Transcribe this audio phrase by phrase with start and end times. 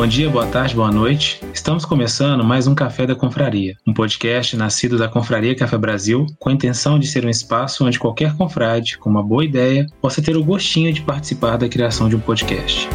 [0.00, 1.42] Bom dia, boa tarde, boa noite.
[1.52, 6.48] Estamos começando mais um Café da Confraria, um podcast nascido da Confraria Café Brasil, com
[6.48, 10.38] a intenção de ser um espaço onde qualquer confrade, com uma boa ideia, possa ter
[10.38, 12.88] o gostinho de participar da criação de um podcast.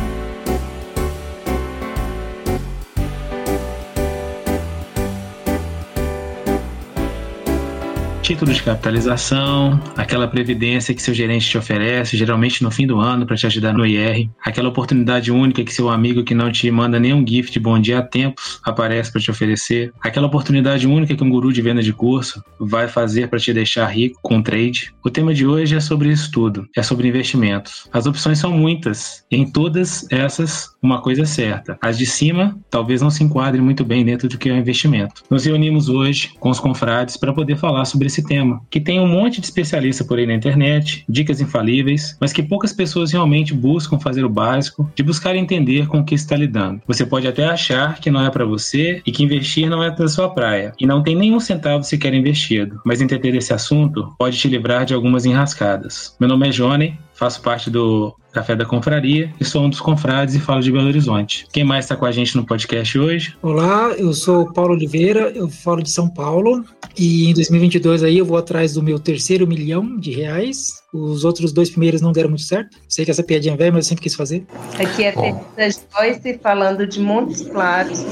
[8.26, 13.24] Título de capitalização, aquela previdência que seu gerente te oferece, geralmente no fim do ano,
[13.24, 17.00] para te ajudar no IR, aquela oportunidade única que seu amigo que não te manda
[17.00, 21.24] nenhum gift de bom dia há tempos aparece para te oferecer, aquela oportunidade única que
[21.24, 24.92] um guru de venda de curso vai fazer para te deixar rico com trade.
[25.06, 27.88] O tema de hoje é sobre isso tudo, é sobre investimentos.
[27.94, 33.10] As opções são muitas, em todas essas, uma coisa certa: as de cima talvez não
[33.10, 35.24] se enquadrem muito bem dentro do que é o investimento.
[35.30, 39.08] Nos reunimos hoje com os confrades para poder falar sobre esse tema, que tem um
[39.08, 44.00] monte de especialista por aí na internet, dicas infalíveis, mas que poucas pessoas realmente buscam
[44.00, 46.82] fazer o básico de buscar entender com o que está lidando.
[46.88, 50.08] Você pode até achar que não é para você e que investir não é da
[50.08, 54.48] sua praia, e não tem nenhum centavo sequer investido, mas entender esse assunto pode te
[54.48, 56.16] livrar de algumas enrascadas.
[56.20, 60.36] Meu nome é Johnny, faço parte do Café da Confraria e sou um dos confrades
[60.36, 61.48] e falo de Belo Horizonte.
[61.54, 63.34] Quem mais está com a gente no podcast hoje?
[63.42, 66.66] Olá, eu sou Paulo Oliveira, eu falo de São Paulo
[66.98, 70.84] e em 2022 aí eu vou atrás do meu terceiro milhão de reais.
[70.94, 72.78] Os outros dois primeiros não deram muito certo.
[72.90, 74.46] Sei que essa piadinha é velha, mas eu sempre quis fazer.
[74.78, 75.14] Aqui é
[75.56, 78.04] Teresa Joyce falando de Montes Claros,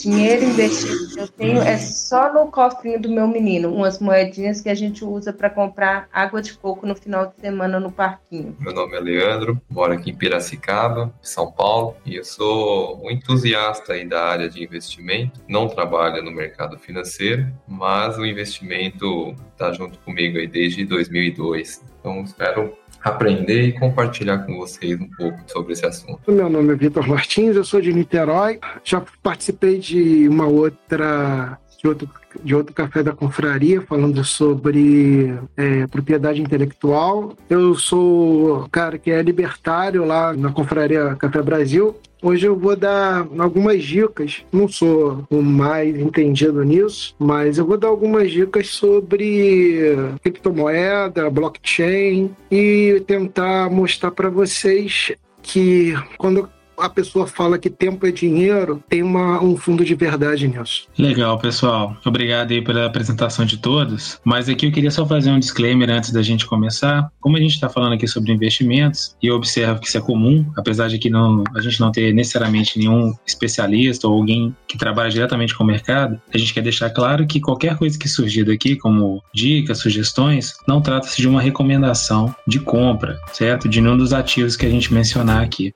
[0.00, 4.68] Dinheiro investido que eu tenho é só no cofrinho do meu menino, umas moedinhas que
[4.68, 8.56] a gente usa para comprar água de coco no final de semana no parquinho.
[8.60, 13.94] Meu nome é Leandro, moro aqui em Piracicaba, São Paulo, e eu sou um entusiasta
[13.94, 15.40] aí da área de investimento.
[15.48, 21.82] Não trabalho no mercado financeiro, mas o investimento está junto comigo aí desde 2002.
[21.98, 26.20] Então espero aprender e compartilhar com vocês um pouco sobre esse assunto.
[26.30, 28.58] Meu nome é Vitor Martins, eu sou de Niterói.
[28.84, 32.10] Já participei de uma outra de outro,
[32.42, 37.34] de outro café da confraria falando sobre é, propriedade intelectual.
[37.48, 43.26] Eu sou cara que é libertário lá na confraria Café Brasil Hoje eu vou dar
[43.38, 44.44] algumas dicas.
[44.52, 52.30] Não sou o mais entendido nisso, mas eu vou dar algumas dicas sobre criptomoeda, blockchain
[52.50, 55.12] e tentar mostrar para vocês
[55.42, 56.48] que quando
[56.80, 60.86] a pessoa fala que tempo é dinheiro, tem uma, um fundo de verdade nisso.
[60.98, 61.96] Legal, pessoal.
[62.04, 64.18] Obrigado aí pela apresentação de todos.
[64.24, 67.10] Mas aqui eu queria só fazer um disclaimer antes da gente começar.
[67.20, 70.44] Como a gente está falando aqui sobre investimentos, e eu observo que isso é comum,
[70.56, 75.10] apesar de que não, a gente não ter necessariamente nenhum especialista ou alguém que trabalha
[75.10, 78.76] diretamente com o mercado, a gente quer deixar claro que qualquer coisa que surgir daqui,
[78.76, 83.68] como dicas, sugestões, não trata-se de uma recomendação de compra, certo?
[83.68, 85.72] De nenhum dos ativos que a gente mencionar aqui.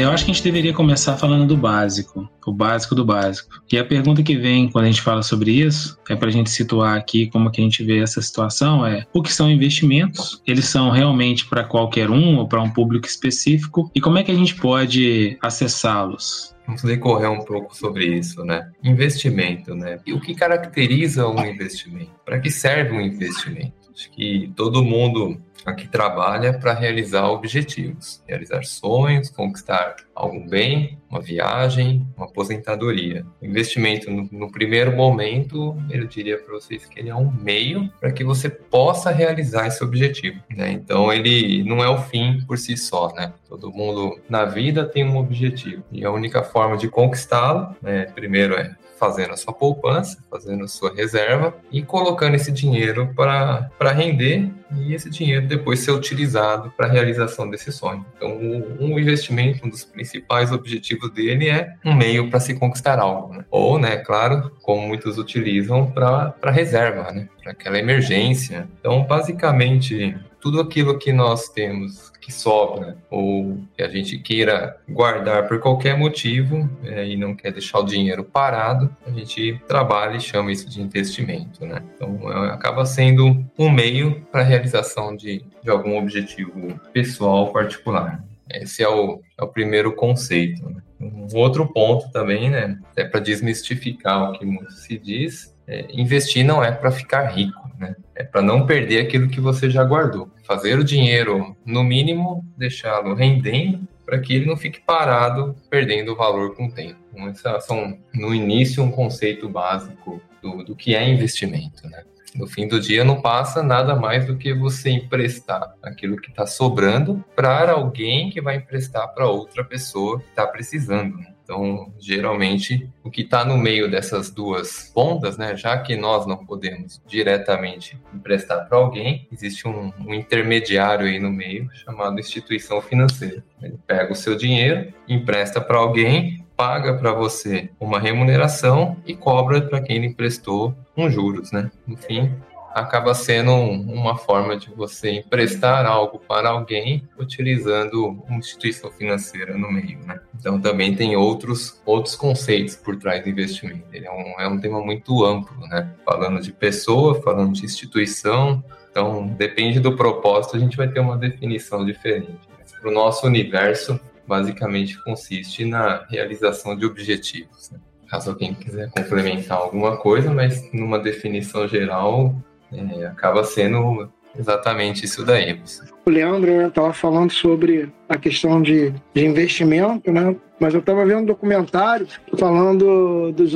[0.00, 3.62] Eu acho que a gente deveria começar falando do básico, o básico do básico.
[3.70, 6.48] E a pergunta que vem quando a gente fala sobre isso, é para a gente
[6.48, 10.42] situar aqui como que a gente vê essa situação, é o que são investimentos?
[10.46, 13.90] Eles são realmente para qualquer um ou para um público específico?
[13.94, 16.54] E como é que a gente pode acessá-los?
[16.66, 18.70] Vamos decorrer um pouco sobre isso, né?
[18.82, 19.98] Investimento, né?
[20.06, 22.12] E o que caracteriza um investimento?
[22.24, 23.79] Para que serve um investimento?
[23.94, 31.20] Acho que todo mundo aqui trabalha para realizar objetivos, realizar sonhos, conquistar algum bem, uma
[31.20, 33.26] viagem, uma aposentadoria.
[33.40, 37.90] O investimento, no, no primeiro momento, eu diria para vocês que ele é um meio
[38.00, 40.40] para que você possa realizar esse objetivo.
[40.50, 40.72] Né?
[40.72, 43.12] Então, ele não é o fim por si só.
[43.14, 43.32] Né?
[43.48, 48.54] Todo mundo na vida tem um objetivo e a única forma de conquistá-lo, né, primeiro
[48.54, 54.52] é fazendo a sua poupança, fazendo a sua reserva e colocando esse dinheiro para render
[54.76, 58.04] e esse dinheiro depois ser utilizado para a realização desse sonho.
[58.16, 58.30] Então,
[58.78, 63.44] um investimento, um dos principais objetivos dele é um meio para se conquistar algo, né?
[63.50, 68.68] ou, né, claro, como muitos utilizam para reserva, né, para aquela emergência.
[68.78, 75.48] Então, basicamente, tudo aquilo que nós temos que sobra ou que a gente queira guardar
[75.48, 80.20] por qualquer motivo é, e não quer deixar o dinheiro parado, a gente trabalha e
[80.20, 81.82] chama isso de investimento, né?
[81.94, 88.22] Então é, acaba sendo um meio para a realização de, de algum objetivo pessoal particular.
[88.52, 90.68] Esse é o, é o primeiro conceito.
[90.68, 90.82] Né?
[91.00, 96.44] Um outro ponto também, né, é para desmistificar o que muito se diz, é, investir
[96.44, 97.96] não é para ficar rico, né?
[98.14, 100.30] É para não perder aquilo que você já guardou.
[100.44, 106.54] Fazer o dinheiro, no mínimo, deixá-lo rendendo para que ele não fique parado perdendo valor
[106.54, 106.98] com o tempo.
[107.14, 111.88] Então, são, no início, um conceito básico do, do que é investimento.
[111.88, 112.04] Né?
[112.34, 116.46] No fim do dia, não passa nada mais do que você emprestar aquilo que está
[116.46, 121.16] sobrando para alguém que vai emprestar para outra pessoa que está precisando.
[121.16, 121.34] Né?
[121.50, 126.36] Então, geralmente, o que está no meio dessas duas pontas, né, já que nós não
[126.36, 133.42] podemos diretamente emprestar para alguém, existe um, um, intermediário aí no meio chamado instituição financeira.
[133.60, 139.62] Ele pega o seu dinheiro, empresta para alguém, paga para você uma remuneração e cobra
[139.62, 141.70] para quem ele emprestou um juros, né?
[141.88, 142.34] Enfim,
[142.74, 149.72] acaba sendo uma forma de você emprestar algo para alguém utilizando uma instituição financeira no
[149.72, 150.20] meio, né?
[150.38, 153.86] Então também tem outros outros conceitos por trás do investimento.
[153.90, 155.90] Ele é um, é um tema muito amplo, né?
[156.04, 161.16] Falando de pessoa, falando de instituição, então depende do propósito a gente vai ter uma
[161.16, 162.38] definição diferente.
[162.82, 163.98] Para o nosso universo,
[164.30, 167.68] basicamente consiste na realização de objetivos.
[167.72, 167.80] Né?
[168.08, 172.32] Caso alguém quiser complementar alguma coisa, mas numa definição geral,
[172.72, 175.60] é, acaba sendo exatamente isso daí.
[176.06, 180.36] O Leandro estava né, falando sobre a questão de, de investimento, né?
[180.60, 182.06] Mas eu estava vendo um documentário
[182.38, 183.52] falando dos,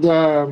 [0.00, 0.46] da,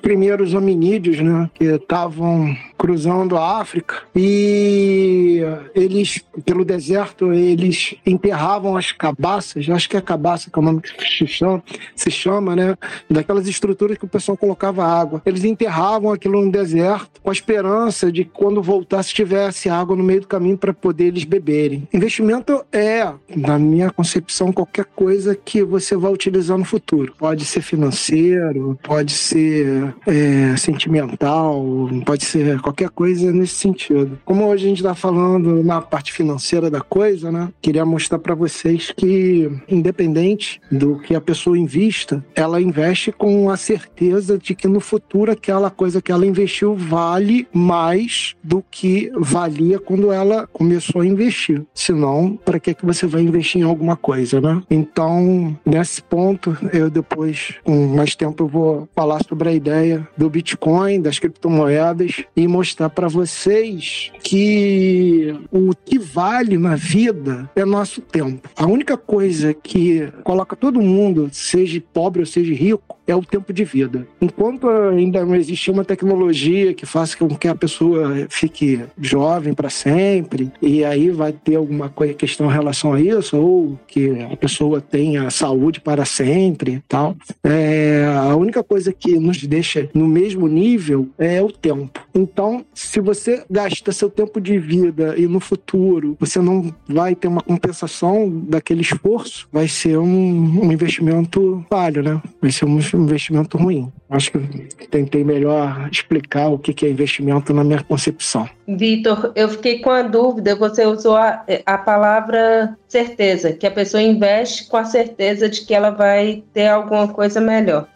[0.00, 1.50] primeiros hominídeos, né?
[1.54, 5.40] Que estavam cruzando a África e
[5.74, 10.80] eles, pelo deserto, eles enterravam as cabaças, acho que é cabaça que é o nome
[10.80, 11.62] que se chama,
[11.94, 12.76] se chama, né?
[13.08, 15.22] Daquelas estruturas que o pessoal colocava água.
[15.24, 20.22] Eles enterravam aquilo no deserto com a esperança de quando voltasse tivesse água no meio
[20.22, 21.88] do caminho para poder eles beberem.
[21.92, 27.14] Investimento é, na minha concepção, qualquer coisa que você vai utilizar no futuro.
[27.18, 31.64] Pode ser financeiro, pode ser é, sentimental,
[32.04, 34.18] pode ser qualquer coisa nesse sentido.
[34.24, 37.48] Como hoje a gente está falando na parte financeira da coisa, né?
[37.60, 43.56] Queria mostrar para vocês que, independente do que a pessoa invista, ela investe com a
[43.56, 49.78] certeza de que no futuro aquela coisa que ela investiu vale mais do que valia
[49.78, 51.62] quando ela começou a investir.
[51.74, 54.62] Senão, para que, que você vai investir em alguma coisa, né?
[54.70, 55.21] Então,
[55.64, 61.00] nesse ponto, eu depois, com mais tempo, eu vou falar sobre a ideia do Bitcoin,
[61.00, 68.48] das criptomoedas e mostrar para vocês que o que vale na vida é nosso tempo.
[68.56, 73.52] A única coisa que coloca todo mundo, seja pobre ou seja rico, é o tempo
[73.52, 74.06] de vida.
[74.20, 79.70] Enquanto ainda não existe uma tecnologia que faça com que a pessoa fique jovem para
[79.70, 84.80] sempre, e aí vai ter alguma questão em relação a isso, ou que a pessoa
[84.80, 91.08] tenha saúde para sempre tal, é, a única coisa que nos deixa no mesmo nível
[91.18, 92.00] é o tempo.
[92.14, 97.28] Então, se você gasta seu tempo de vida e no futuro você não vai ter
[97.28, 102.20] uma compensação daquele esforço, vai ser um, um investimento falho, né?
[102.40, 103.92] Vai ser um investimento ruim.
[104.08, 108.48] Acho que tentei melhor explicar o que é investimento na minha concepção.
[108.66, 114.02] Vitor, eu fiquei com a dúvida, você usou a, a palavra certeza, que a pessoa
[114.02, 117.88] investe com a certeza de que ela vai ter alguma coisa melhor.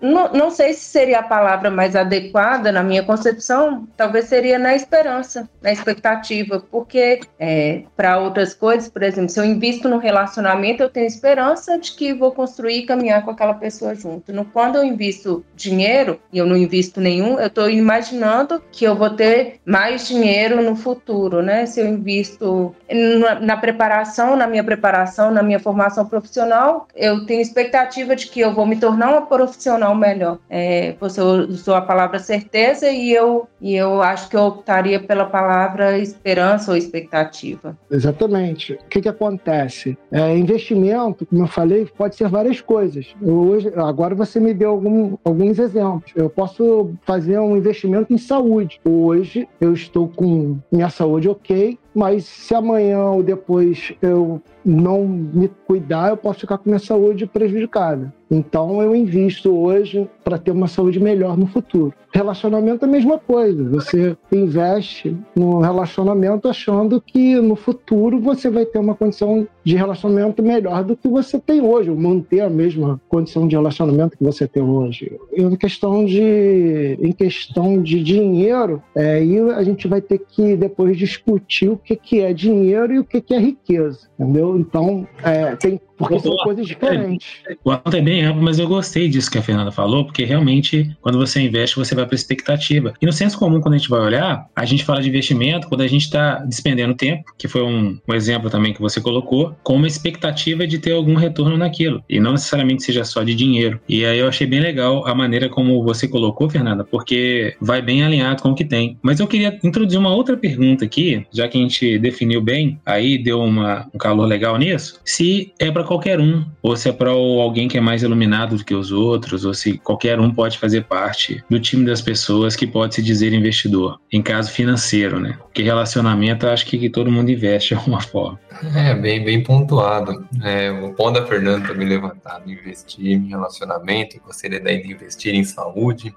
[0.00, 4.74] Não, não, sei se seria a palavra mais adequada na minha concepção, talvez seria na
[4.74, 10.82] esperança, na expectativa, porque é, para outras coisas, por exemplo, se eu invisto no relacionamento,
[10.82, 14.32] eu tenho esperança de que vou construir e caminhar com aquela pessoa junto.
[14.32, 18.94] No, quando eu invisto dinheiro e eu não invisto nenhum, eu estou imaginando que eu
[18.94, 21.66] vou ter mais dinheiro no futuro, né?
[21.66, 22.74] Se eu invisto
[23.20, 28.40] na, na preparação, na minha preparação, na minha formação profissional, eu tenho expectativa de que
[28.40, 30.38] eu vou me tornar uma profissional melhor.
[30.48, 35.24] É, você usou a palavra certeza e eu, e eu acho que eu optaria pela
[35.24, 37.76] palavra esperança ou expectativa.
[37.90, 38.74] Exatamente.
[38.74, 39.96] O que, que acontece?
[40.10, 43.14] É, investimento, como eu falei, pode ser várias coisas.
[43.20, 46.12] Hoje, agora você me deu algum, alguns exemplos.
[46.14, 48.80] Eu posso fazer um investimento em saúde.
[48.84, 55.48] Hoje eu estou com minha saúde ok, mas se amanhã ou depois eu não me
[55.66, 58.12] cuidar, eu posso ficar com minha saúde prejudicada.
[58.32, 61.92] Então eu invisto hoje para ter uma saúde melhor no futuro.
[62.10, 63.62] Relacionamento é a mesma coisa.
[63.70, 70.42] Você investe no relacionamento achando que no futuro você vai ter uma condição de relacionamento
[70.42, 74.46] melhor do que você tem hoje, ou manter a mesma condição de relacionamento que você
[74.46, 75.18] tem hoje.
[75.32, 80.96] Em questão de, em questão de dinheiro, é, aí a gente vai ter que depois
[80.96, 84.58] discutir o que, que é dinheiro e o que, que é riqueza, entendeu?
[84.58, 87.42] Então, é, tem porque são coisas diferentes.
[87.64, 91.18] O assunto é bem mas eu gostei disso que a Fernanda falou, porque realmente, quando
[91.18, 92.92] você investe, você vai para expectativa.
[93.00, 95.82] E no senso comum, quando a gente vai olhar, a gente fala de investimento quando
[95.82, 99.76] a gente está despendendo tempo, que foi um, um, exemplo também que você colocou, com
[99.76, 102.02] uma expectativa de ter algum retorno naquilo.
[102.08, 103.80] E não necessariamente seja só de dinheiro.
[103.88, 108.02] E aí eu achei bem legal a maneira como você colocou, Fernanda, porque vai bem
[108.02, 108.98] alinhado com o que tem.
[109.02, 113.18] Mas eu queria introduzir uma outra pergunta aqui, já que a gente definiu bem, aí
[113.18, 115.00] deu uma, um calor legal nisso.
[115.04, 118.64] Se é para qualquer um, ou se é para alguém que é mais iluminado do
[118.64, 122.66] que os outros, ou se qualquer um pode fazer parte do time das pessoas que
[122.66, 125.38] pode se dizer investidor, em caso financeiro, né?
[125.38, 128.38] Porque relacionamento acho que todo mundo investe de alguma forma.
[128.74, 130.26] É, bem, bem pontuado.
[130.42, 136.14] É, o ponto da Fernanda também levantado, investir em relacionamento, gostaria de investir em saúde,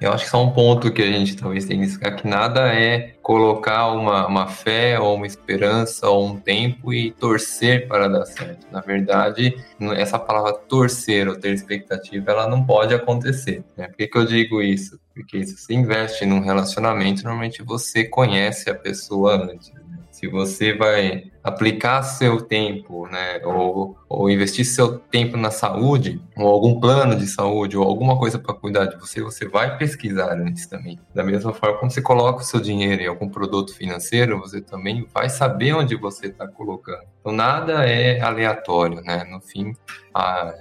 [0.00, 2.72] eu acho que só um ponto que a gente talvez tenha que destacar que nada
[2.72, 8.24] é colocar uma, uma fé ou uma esperança ou um tempo e torcer para dar
[8.24, 8.66] certo.
[8.70, 9.56] Na verdade,
[9.96, 13.64] essa palavra torcer ou ter expectativa, ela não pode acontecer.
[13.76, 13.88] Né?
[13.88, 14.98] Por que, que eu digo isso?
[15.14, 19.72] Porque se você investe num relacionamento, normalmente você conhece a pessoa antes
[20.18, 26.46] se você vai aplicar seu tempo, né, ou, ou investir seu tempo na saúde, ou
[26.46, 30.66] algum plano de saúde, ou alguma coisa para cuidar de você, você vai pesquisar antes
[30.66, 30.98] também.
[31.14, 35.06] Da mesma forma, quando você coloca o seu dinheiro em algum produto financeiro, você também
[35.12, 37.02] vai saber onde você está colocando.
[37.20, 39.24] Então, nada é aleatório, né?
[39.24, 39.74] No fim,
[40.14, 40.54] a,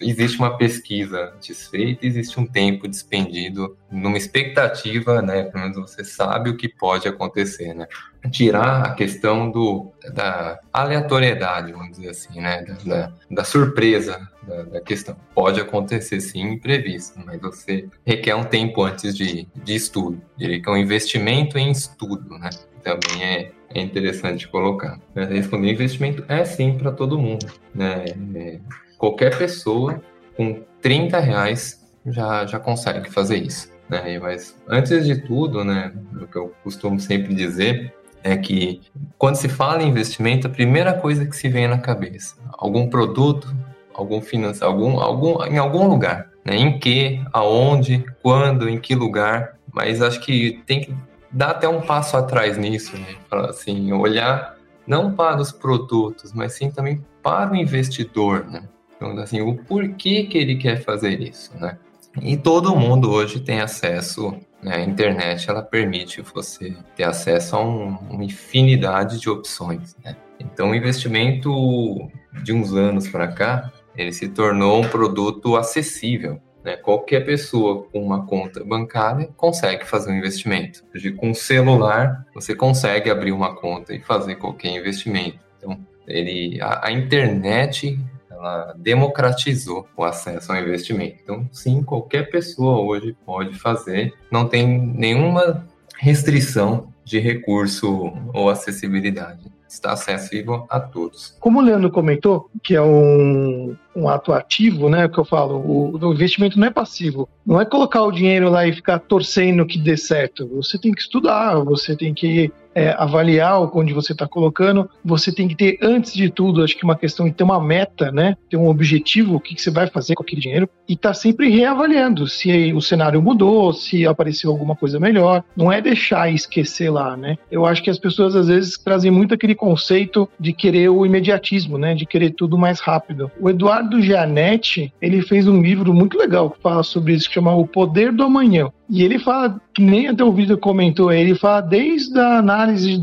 [0.00, 5.44] existe uma pesquisa antes feita, existe um tempo despendido numa expectativa, né?
[5.44, 7.86] Pelo menos você sabe o que pode acontecer, né?
[8.30, 12.62] Tirar a questão do, da aleatoriedade, vamos dizer assim, né?
[12.62, 15.16] Da, da, da surpresa da, da, questão.
[15.34, 20.20] Pode acontecer sim imprevisto, mas você requer um tempo antes de, de estudo.
[20.36, 22.50] Diria que é um investimento em estudo, né?
[22.82, 25.00] Também é, é interessante colocar.
[25.14, 28.04] Responder investimento é sim para todo mundo, né?
[28.34, 28.60] É,
[28.98, 30.00] qualquer pessoa
[30.36, 33.70] com 30 reais já, já consegue fazer isso.
[33.88, 34.18] Né?
[34.18, 38.80] Mas antes de tudo, né, o que eu costumo sempre dizer é que
[39.16, 43.54] quando se fala em investimento, a primeira coisa que se vem na cabeça, algum produto,
[43.94, 46.56] algum financeiro, algum, algum, em algum lugar, né?
[46.56, 50.94] Em que, aonde, quando, em que lugar, mas acho que tem que
[51.30, 53.16] dar até um passo atrás nisso, né?
[53.48, 58.62] assim, olhar não para os produtos, mas sim também para o investidor, né?
[58.96, 61.78] Então, assim, o porquê que ele quer fazer isso, né?
[62.22, 64.76] E todo mundo hoje tem acesso, né?
[64.76, 70.16] a internet ela permite você ter acesso a um, uma infinidade de opções, né?
[70.40, 72.10] Então, o investimento
[72.42, 76.40] de uns anos para cá, ele se tornou um produto acessível.
[76.62, 76.76] Né?
[76.76, 80.84] Qualquer pessoa com uma conta bancária consegue fazer um investimento.
[80.94, 85.38] Hoje, com o celular, você consegue abrir uma conta e fazer qualquer investimento.
[85.56, 87.98] Então, ele, a, a internet
[88.46, 91.16] ela democratizou o acesso ao investimento.
[91.22, 95.66] Então, sim, qualquer pessoa hoje pode fazer, não tem nenhuma
[95.98, 99.50] restrição de recurso ou acessibilidade.
[99.68, 101.36] Está acessível a todos.
[101.40, 105.08] Como o Leandro comentou, que é um, um ato ativo, né?
[105.08, 107.28] Que eu falo, o, o, investimento não é passivo.
[107.44, 110.46] Não é colocar o dinheiro lá e ficar torcendo que dê certo.
[110.54, 115.48] Você tem que estudar, você tem que é, avaliar onde você está colocando, você tem
[115.48, 118.36] que ter, antes de tudo, acho que uma questão de ter uma meta, né?
[118.50, 121.48] Ter um objetivo, o que, que você vai fazer com aquele dinheiro, e tá sempre
[121.48, 125.42] reavaliando se o cenário mudou, se apareceu alguma coisa melhor.
[125.56, 127.38] Não é deixar esquecer lá, né?
[127.50, 131.78] Eu acho que as pessoas às vezes trazem muito aquele conceito de querer o imediatismo,
[131.78, 131.94] né?
[131.94, 133.30] De querer tudo mais rápido.
[133.40, 137.56] O Eduardo Gianetti, ele fez um livro muito legal que fala sobre isso, que chama
[137.56, 138.70] O Poder do Amanhã.
[138.88, 142.96] E ele fala, que nem até o vídeo comentou, ele fala desde a análise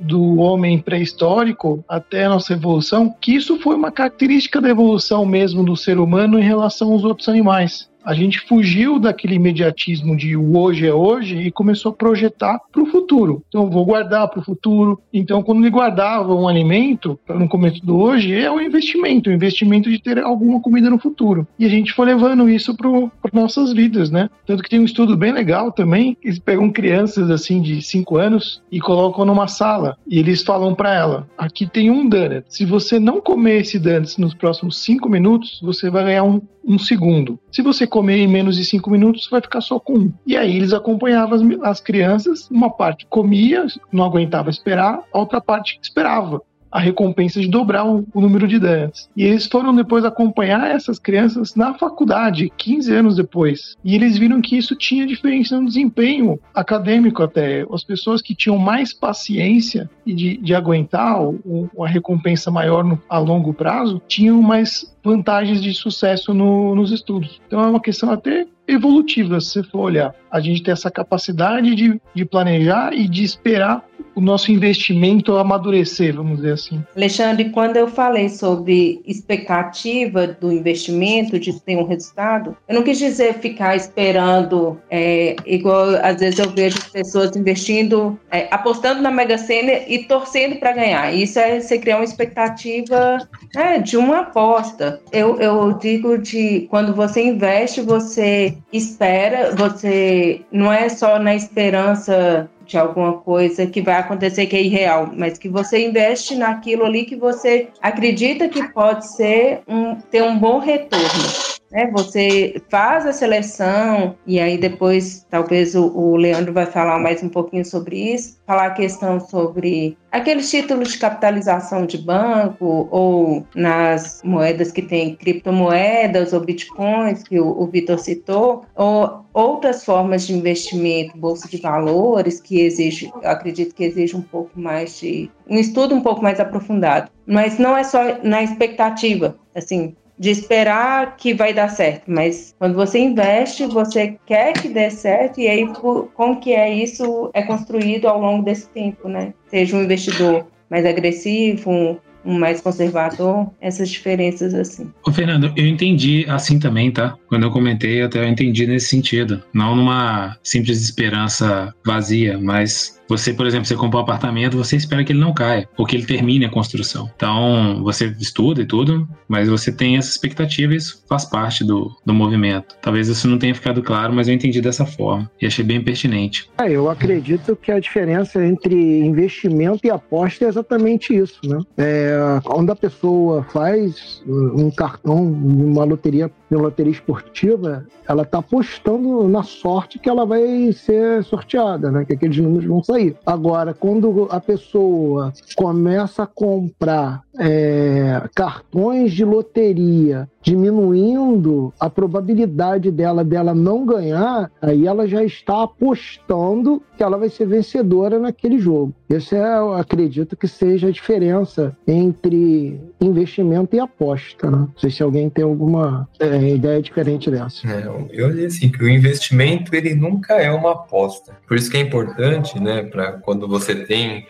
[0.00, 5.64] do homem pré-histórico até a nossa evolução, que isso foi uma característica da evolução mesmo
[5.64, 10.56] do ser humano em relação aos outros animais a gente fugiu daquele imediatismo de o
[10.58, 13.42] hoje é hoje e começou a projetar para o futuro.
[13.48, 15.00] Então, vou guardar para o futuro.
[15.12, 19.90] Então, quando ele guardava um alimento no começo do hoje, é um investimento, um investimento
[19.90, 21.46] de ter alguma comida no futuro.
[21.58, 22.90] E a gente foi levando isso para
[23.32, 24.28] nossas vidas, né?
[24.46, 28.62] Tanto que tem um estudo bem legal também, eles pegam crianças assim de 5 anos
[28.70, 32.44] e colocam numa sala e eles falam para ela: aqui tem um donut.
[32.48, 36.78] Se você não comer esse donut nos próximos 5 minutos, você vai ganhar um, um
[36.78, 37.38] segundo.
[37.50, 40.12] Se você comer em menos de cinco minutos, vai ficar só com um.
[40.26, 45.40] E aí eles acompanhavam as, as crianças, uma parte comia, não aguentava esperar, a outra
[45.40, 46.40] parte esperava.
[46.70, 49.08] A recompensa de dobrar o, o número de ideias.
[49.16, 53.76] E eles foram depois acompanhar essas crianças na faculdade, 15 anos depois.
[53.84, 57.66] E eles viram que isso tinha diferença no desempenho acadêmico até.
[57.72, 63.00] As pessoas que tinham mais paciência e de, de aguentar o, a recompensa maior no,
[63.08, 67.40] a longo prazo tinham mais vantagens de sucesso no, nos estudos.
[67.46, 70.14] Então é uma questão até evolutiva, se você for olhar.
[70.30, 73.84] A gente tem essa capacidade de, de planejar e de esperar
[74.14, 76.84] o nosso investimento amadurecer, vamos dizer assim.
[76.96, 82.98] Alexandre, quando eu falei sobre expectativa do investimento, de ter um resultado, eu não quis
[82.98, 89.38] dizer ficar esperando, é, igual às vezes eu vejo pessoas investindo, é, apostando na Mega
[89.38, 91.14] Sena e torcendo para ganhar.
[91.14, 93.18] Isso é você criar uma expectativa
[93.54, 95.00] né, de uma aposta.
[95.12, 102.48] Eu, eu digo de quando você investe, você espera, você não é só na esperança
[102.64, 107.04] de alguma coisa que vai acontecer que é irreal, mas que você investe naquilo ali
[107.04, 111.49] que você acredita que pode ser um, ter um bom retorno.
[111.70, 111.88] Né?
[111.92, 117.28] Você faz a seleção e aí depois talvez o, o, Leandro vai falar mais um
[117.28, 124.20] pouquinho sobre isso, falar a questão sobre aqueles títulos de capitalização de banco ou nas
[124.24, 130.34] moedas que tem criptomoedas ou bitcoins que o, o Vitor citou, ou outras formas de
[130.34, 135.94] investimento, bolsa de valores que exige, acredito que exige um pouco mais de um estudo
[135.94, 141.54] um pouco mais aprofundado, mas não é só na expectativa, assim, de esperar que vai
[141.54, 145.66] dar certo, mas quando você investe, você quer que dê certo e aí
[146.14, 149.32] como que é isso é construído ao longo desse tempo, né?
[149.48, 154.92] Seja um investidor mais agressivo, um, mais conservador, essas diferenças assim.
[155.06, 157.16] Ô, Fernando, eu entendi assim também, tá?
[157.26, 159.42] Quando eu comentei, até eu entendi nesse sentido.
[159.54, 165.02] Não numa simples esperança vazia, mas você, por exemplo, você compra um apartamento, você espera
[165.02, 167.10] que ele não caia, ou que ele termine a construção.
[167.16, 171.90] Então, você estuda e tudo, mas você tem essa expectativa e isso faz parte do,
[172.06, 172.76] do movimento.
[172.80, 176.48] Talvez isso não tenha ficado claro, mas eu entendi dessa forma e achei bem pertinente.
[176.58, 181.60] É, eu acredito que a diferença entre investimento e aposta é exatamente isso, né?
[181.76, 189.26] É, quando a pessoa faz um cartão, uma loteria, uma loteria esportiva, ela está apostando
[189.28, 192.04] na sorte que ela vai ser sorteada, né?
[192.04, 193.16] Que aqueles números vão sair aí.
[193.24, 203.24] Agora, quando a pessoa começa a comprar é, cartões de loteria diminuindo a probabilidade dela
[203.24, 208.94] dela não ganhar, aí ela já está apostando que ela vai ser vencedora naquele jogo.
[209.10, 214.48] Esse é, eu acredito que seja a diferença entre investimento e aposta.
[214.48, 214.58] Né?
[214.58, 217.66] Não sei se alguém tem alguma é, ideia diferente dessa.
[217.66, 221.36] É, eu diria assim que o investimento ele nunca é uma aposta.
[221.48, 224.28] Por isso que é importante, né, para quando você tem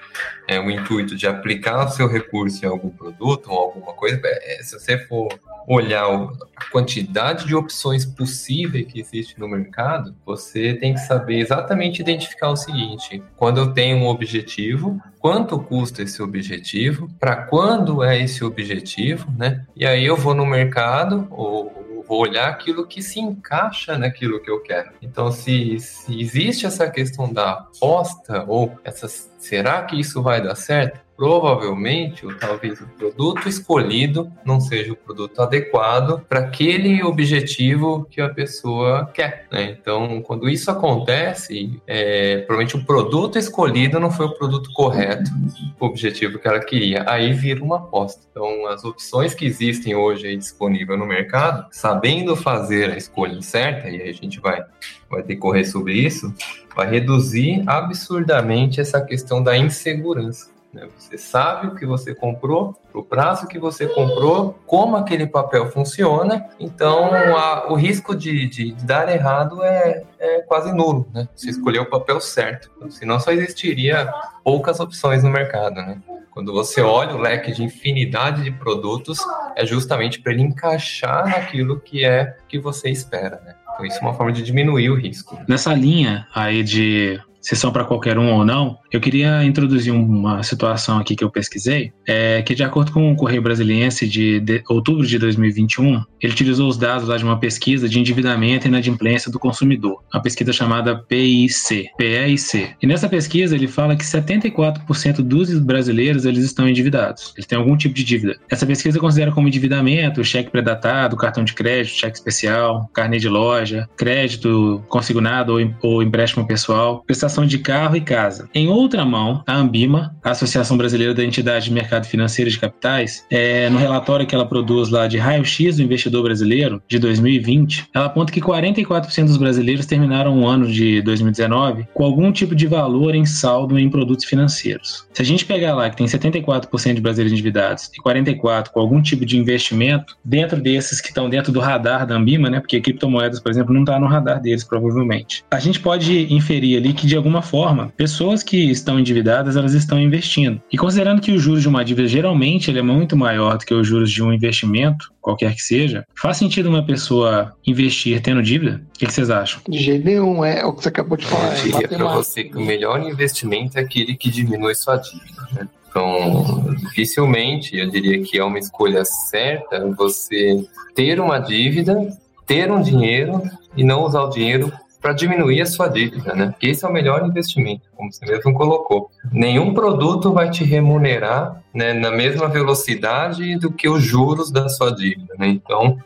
[0.49, 4.63] é, o intuito de aplicar o seu recurso em algum produto ou alguma coisa, é,
[4.63, 5.29] se você for
[5.71, 12.01] olhar a quantidade de opções possíveis que existe no mercado, você tem que saber exatamente
[12.01, 18.21] identificar o seguinte: quando eu tenho um objetivo, quanto custa esse objetivo, para quando é
[18.21, 19.65] esse objetivo, né?
[19.77, 21.81] E aí eu vou no mercado ou
[22.11, 24.91] vou olhar aquilo que se encaixa naquilo que eu quero.
[25.01, 29.07] Então, se, se existe essa questão da aposta ou essa,
[29.39, 31.01] será que isso vai dar certo?
[31.21, 38.23] Provavelmente, ou talvez o produto escolhido não seja o produto adequado para aquele objetivo que
[38.23, 39.47] a pessoa quer.
[39.53, 39.77] Né?
[39.79, 45.31] Então, quando isso acontece, é, provavelmente o produto escolhido não foi o produto correto,
[45.79, 47.05] o objetivo que ela queria.
[47.07, 48.23] Aí vira uma aposta.
[48.31, 54.01] Então, as opções que existem hoje disponíveis no mercado, sabendo fazer a escolha certa, e
[54.01, 54.65] aí a gente vai,
[55.11, 56.33] vai ter que correr sobre isso,
[56.75, 60.59] vai reduzir absurdamente essa questão da insegurança.
[60.73, 60.89] Né?
[60.97, 66.49] Você sabe o que você comprou, o prazo que você comprou, como aquele papel funciona,
[66.59, 71.09] então a, o risco de, de, dar errado é, é, quase nulo.
[71.13, 71.29] Né?
[71.35, 74.13] Você escolheu o papel certo, senão só existiria
[74.45, 75.77] poucas opções no mercado.
[75.77, 76.01] Né?
[76.31, 79.19] Quando você olha o leque de infinidade de produtos,
[79.57, 83.41] é justamente para ele encaixar naquilo que é que você espera.
[83.45, 83.55] Né?
[83.75, 85.39] Então, isso é uma forma de diminuir o risco.
[85.49, 90.43] Nessa linha aí de se são para qualquer um ou não, eu queria introduzir uma
[90.43, 94.63] situação aqui que eu pesquisei, é que de acordo com o Correio Brasiliense de, de
[94.69, 99.31] outubro de 2021, ele utilizou os dados lá de uma pesquisa de endividamento e inadimplência
[99.31, 102.71] do consumidor, uma pesquisa chamada PIC, PEIC.
[102.83, 107.77] E nessa pesquisa ele fala que 74% dos brasileiros eles estão endividados, eles têm algum
[107.77, 108.37] tipo de dívida.
[108.51, 113.89] Essa pesquisa considera como endividamento cheque predatado, cartão de crédito, cheque especial, carnê de loja,
[113.97, 118.49] crédito consignado ou, ou empréstimo pessoal, prestação de carro e casa.
[118.55, 123.25] Em outra mão, a Ambima, a Associação Brasileira da Entidade de Mercado Financeiro de Capitais,
[123.31, 128.07] é, no relatório que ela produz lá de raio-x do investidor brasileiro de 2020, ela
[128.07, 133.15] aponta que 44% dos brasileiros terminaram o ano de 2019 com algum tipo de valor
[133.15, 135.07] em saldo em produtos financeiros.
[135.13, 139.03] Se a gente pegar lá que tem 74% de brasileiros endividados e 44% com algum
[139.03, 143.41] tipo de investimento, dentro desses que estão dentro do radar da Ambima, né, porque criptomoedas,
[143.41, 147.17] por exemplo, não está no radar deles, provavelmente, a gente pode inferir ali que, de
[147.17, 150.61] alguma forma, pessoas que estão endividadas, elas estão investindo.
[150.73, 153.75] E considerando que o juros de uma dívida, geralmente, ele é muito maior do que
[153.75, 158.83] os juros de um investimento, qualquer que seja, faz sentido uma pessoa investir tendo dívida?
[158.95, 159.61] O que, vocês acham?
[159.69, 161.57] De jeito nenhum, é o que você acabou de falar.
[161.59, 165.69] Eu diria para você que o melhor investimento é aquele que diminui sua dívida, né?
[165.91, 172.81] Então, dificilmente eu diria que é uma escolha certa você ter uma dívida, ter um
[172.81, 173.43] dinheiro
[173.77, 176.49] e não usar o dinheiro para diminuir a sua dívida, né?
[176.49, 179.11] Porque esse é o melhor investimento, como você mesmo colocou.
[179.33, 184.91] Nenhum produto vai te remunerar né, na mesma velocidade do que os juros da sua
[184.95, 185.49] dívida, né?
[185.49, 185.97] Então,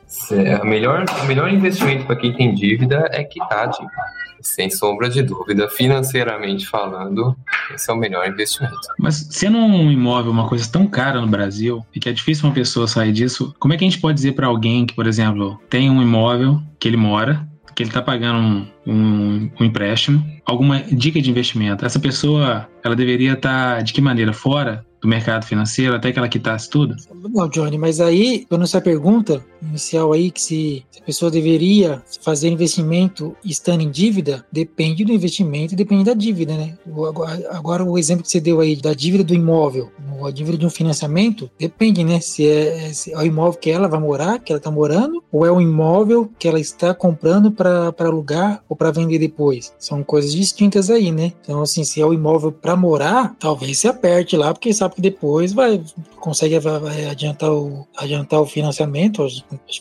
[0.60, 4.24] a melhor, o melhor investimento para quem tem dívida é quitar a dívida.
[4.40, 7.34] Sem sombra de dúvida, financeiramente falando,
[7.74, 8.76] esse é o melhor investimento.
[8.98, 12.54] Mas sendo um imóvel uma coisa tão cara no Brasil e que é difícil uma
[12.54, 15.58] pessoa sair disso, como é que a gente pode dizer para alguém que, por exemplo,
[15.70, 21.20] tem um imóvel que ele mora, que ele está pagando um, um, empréstimo, alguma dica
[21.20, 21.84] de investimento.
[21.84, 24.32] Essa pessoa, ela deveria estar tá, de que maneira?
[24.32, 26.96] Fora do mercado financeiro até que ela quitasse tudo?
[27.12, 32.48] Não, Johnny, mas aí, quando essa pergunta inicial aí, que se, a pessoa deveria fazer
[32.48, 36.78] investimento estando em dívida, depende do investimento e depende da dívida, né?
[37.50, 39.92] Agora, o exemplo que você deu aí da dívida do imóvel,
[40.24, 42.18] a dívida de um financiamento, depende, né?
[42.20, 45.44] Se é, se é o imóvel que ela vai morar, que ela está morando, ou
[45.44, 49.74] é o imóvel que ela está comprando para alugar ou para vender depois.
[49.78, 51.32] São coisas distintas aí, né?
[51.40, 55.00] Então, assim, se é o imóvel para morar, talvez se aperte lá, porque sabe que
[55.00, 55.82] depois vai
[56.20, 59.26] consegue vai adiantar o, adiantar o financiamento.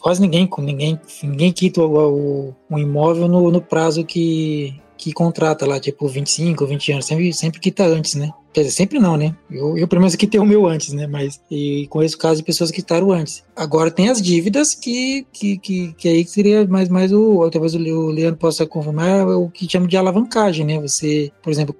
[0.01, 5.65] Quase ninguém, ninguém, ninguém quita o, o, o imóvel no, no prazo que, que contrata
[5.65, 8.31] lá, tipo 25, 20 anos, sempre, sempre quita antes, né?
[8.53, 9.35] Quer dizer, sempre não, né?
[9.49, 11.07] Eu, eu pelo menos aqui tenho o meu antes, né?
[11.07, 13.43] Mas e conheço casos de pessoas que quitaram antes.
[13.55, 17.49] Agora tem as dívidas que, que, que, que aí seria mais, mais o.
[17.49, 20.79] Talvez o Leandro possa confirmar o que chama de alavancagem, né?
[20.79, 21.75] Você, por exemplo,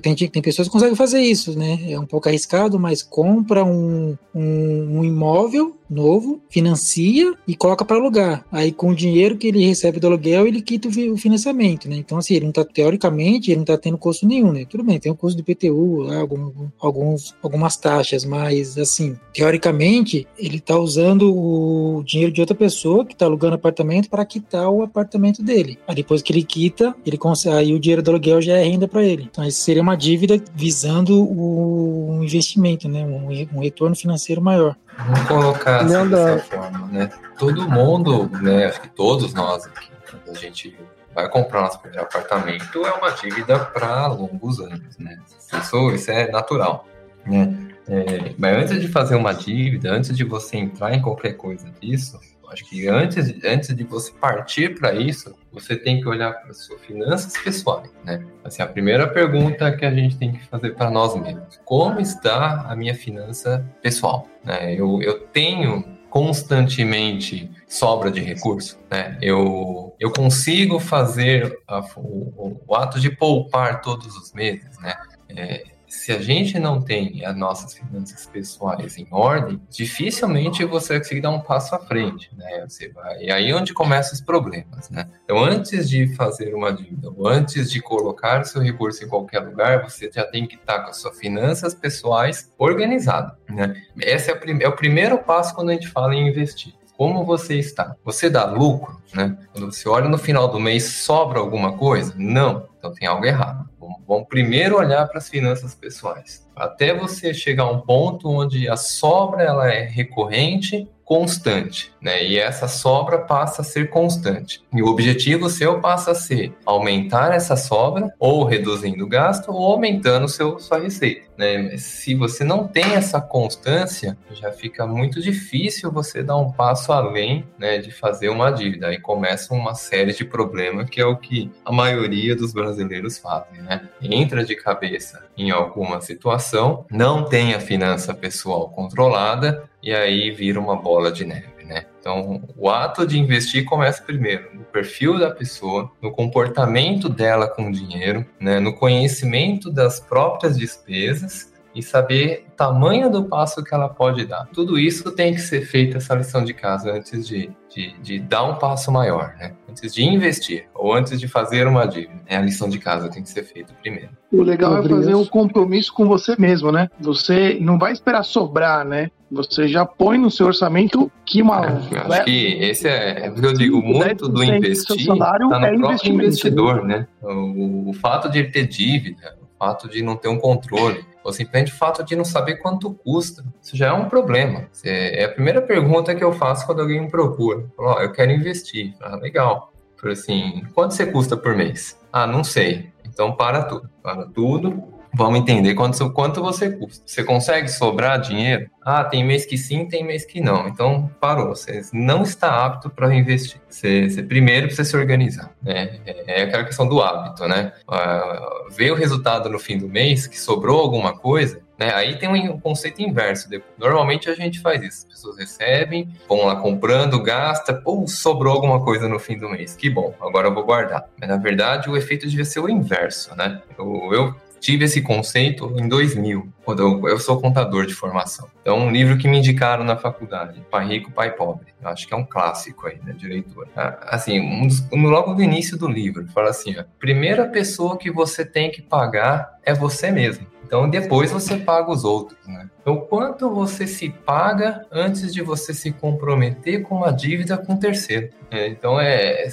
[0.00, 1.78] tem, tem pessoas que conseguem fazer isso, né?
[1.88, 7.96] É um pouco arriscado, mas compra um, um, um imóvel novo, financia e coloca para
[7.96, 8.44] alugar.
[8.50, 11.96] Aí com o dinheiro que ele recebe do aluguel, ele quita o financiamento, né?
[11.96, 14.64] Então assim, ele não tá teoricamente, ele não tá tendo custo nenhum, né?
[14.68, 20.26] Tudo bem, tem um custo de PTU, lá, algum, alguns algumas taxas, mas assim, teoricamente,
[20.38, 24.82] ele tá usando o dinheiro de outra pessoa que tá alugando apartamento para quitar o
[24.82, 25.78] apartamento dele.
[25.86, 28.88] Aí depois que ele quita, ele consegue, aí o dinheiro do aluguel já é renda
[28.88, 29.28] para ele.
[29.30, 33.04] Então isso seria uma dívida visando o um investimento, né?
[33.04, 34.76] Um, um retorno financeiro maior.
[34.98, 37.10] Vamos colocar assim, dessa forma, né?
[37.38, 38.66] Todo mundo, né?
[38.66, 40.76] Acho que todos nós aqui, quando a gente
[41.14, 45.18] vai comprar nosso primeiro apartamento, é uma dívida para longos anos, né?
[45.60, 46.86] Isso, isso é natural,
[47.26, 47.68] né?
[47.88, 52.18] É, mas antes de fazer uma dívida, antes de você entrar em qualquer coisa disso,
[52.48, 56.80] acho que antes, antes de você partir para isso, você tem que olhar para suas
[56.82, 58.24] finanças pessoais, né?
[58.44, 62.66] Assim, a primeira pergunta que a gente tem que fazer para nós mesmos: como está
[62.68, 64.28] a minha finança pessoal?
[64.44, 64.74] Né?
[64.74, 69.16] Eu, eu tenho constantemente sobra de recurso, né?
[69.22, 74.94] Eu, eu consigo fazer a, o, o, ato de poupar todos os meses, né?
[75.36, 80.98] É, se a gente não tem as nossas finanças pessoais em ordem, dificilmente você vai
[81.00, 82.64] conseguir dar um passo à frente, né?
[82.66, 85.06] Você vai, e aí é onde começam os problemas, né?
[85.24, 89.82] Então, antes de fazer uma dívida, ou antes de colocar seu recurso em qualquer lugar,
[89.82, 93.74] você já tem que estar com as suas finanças pessoais organizadas, né?
[94.00, 97.96] Esse é, é o primeiro passo quando a gente fala em investir como você está.
[98.04, 99.36] Você dá lucro, né?
[99.50, 102.14] Quando você olha no final do mês, sobra alguma coisa?
[102.16, 102.68] Não.
[102.78, 103.68] Então tem algo errado.
[104.06, 106.48] Vamos primeiro olhar para as finanças pessoais.
[106.54, 112.24] Até você chegar a um ponto onde a sobra ela é recorrente constante, né?
[112.24, 114.62] E essa sobra passa a ser constante.
[114.72, 119.72] E o objetivo seu passa a ser aumentar essa sobra, ou reduzindo o gasto, ou
[119.72, 121.76] aumentando seu, sua receita, né?
[121.76, 127.44] Se você não tem essa constância, já fica muito difícil você dar um passo além,
[127.58, 128.86] né, de fazer uma dívida.
[128.86, 133.60] Aí começa uma série de problemas que é o que a maioria dos brasileiros fazem,
[133.62, 133.88] né?
[134.00, 140.60] Entra de cabeça em alguma situação, não tem a finança pessoal controlada, e aí vira
[140.60, 141.51] uma bola de neve.
[141.72, 141.86] Né?
[141.98, 147.68] Então, o ato de investir começa primeiro no perfil da pessoa, no comportamento dela com
[147.68, 148.60] o dinheiro, né?
[148.60, 154.46] no conhecimento das próprias despesas e saber o tamanho do passo que ela pode dar.
[154.52, 158.44] Tudo isso tem que ser feito essa lição de casa antes de, de, de, dar
[158.44, 159.52] um passo maior, né?
[159.68, 162.20] Antes de investir ou antes de fazer uma dívida.
[162.26, 164.10] É a lição de casa tem que ser feita primeiro.
[164.30, 166.90] O legal é fazer um compromisso com você mesmo, né?
[167.00, 169.10] Você não vai esperar sobrar, né?
[169.30, 171.64] Você já põe no seu orçamento que uma.
[171.64, 175.54] É, acho que esse é, é o que eu digo, muito do investir está no
[175.54, 177.06] é próprio investidor, né?
[177.22, 181.32] O, o fato de ele ter dívida, o fato de não ter um controle, ou
[181.32, 183.44] simplesmente o fato de não saber quanto custa.
[183.60, 184.68] Isso já é um problema.
[184.84, 187.66] É a primeira pergunta que eu faço quando alguém me procura.
[187.76, 188.94] Falo, oh, eu quero investir.
[189.00, 189.72] Ah, legal.
[189.96, 191.98] Falei assim, quanto você custa por mês?
[192.12, 192.90] Ah, não sei.
[193.04, 193.88] Então para tudo.
[194.02, 194.82] Para tudo.
[195.14, 197.02] Vamos entender quanto, quanto você custa.
[197.06, 198.70] Você consegue sobrar dinheiro?
[198.80, 200.66] Ah, tem mês que sim, tem mês que não.
[200.66, 201.50] Então, parou.
[201.50, 203.60] Você não está apto para investir.
[203.68, 205.50] Você, você, primeiro precisa se organizar.
[205.62, 206.00] Né?
[206.06, 207.72] É, é aquela questão do hábito, né?
[207.88, 211.92] Uh, ver o resultado no fim do mês, que sobrou alguma coisa, né?
[211.94, 213.48] Aí tem um conceito inverso.
[213.78, 215.06] Normalmente a gente faz isso.
[215.06, 219.76] As pessoas recebem, vão lá comprando, gasta, pô, sobrou alguma coisa no fim do mês.
[219.76, 221.04] Que bom, agora eu vou guardar.
[221.20, 223.60] Mas na verdade o efeito devia ser o inverso, né?
[223.78, 228.48] Eu, eu tive esse conceito em 2000, quando eu, sou contador de formação.
[228.62, 231.74] Então, um livro que me indicaram na faculdade, Pai Rico, Pai Pobre.
[231.82, 233.68] Eu acho que é um clássico aí, né, de leitura.
[233.76, 238.08] Ah, assim, um dos, logo no início do livro, fala assim, a primeira pessoa que
[238.08, 240.46] você tem que pagar é você mesmo.
[240.64, 242.70] Então, depois você paga os outros, né?
[242.80, 248.30] Então, quanto você se paga antes de você se comprometer com uma dívida com terceiro?
[248.50, 249.44] É, então, é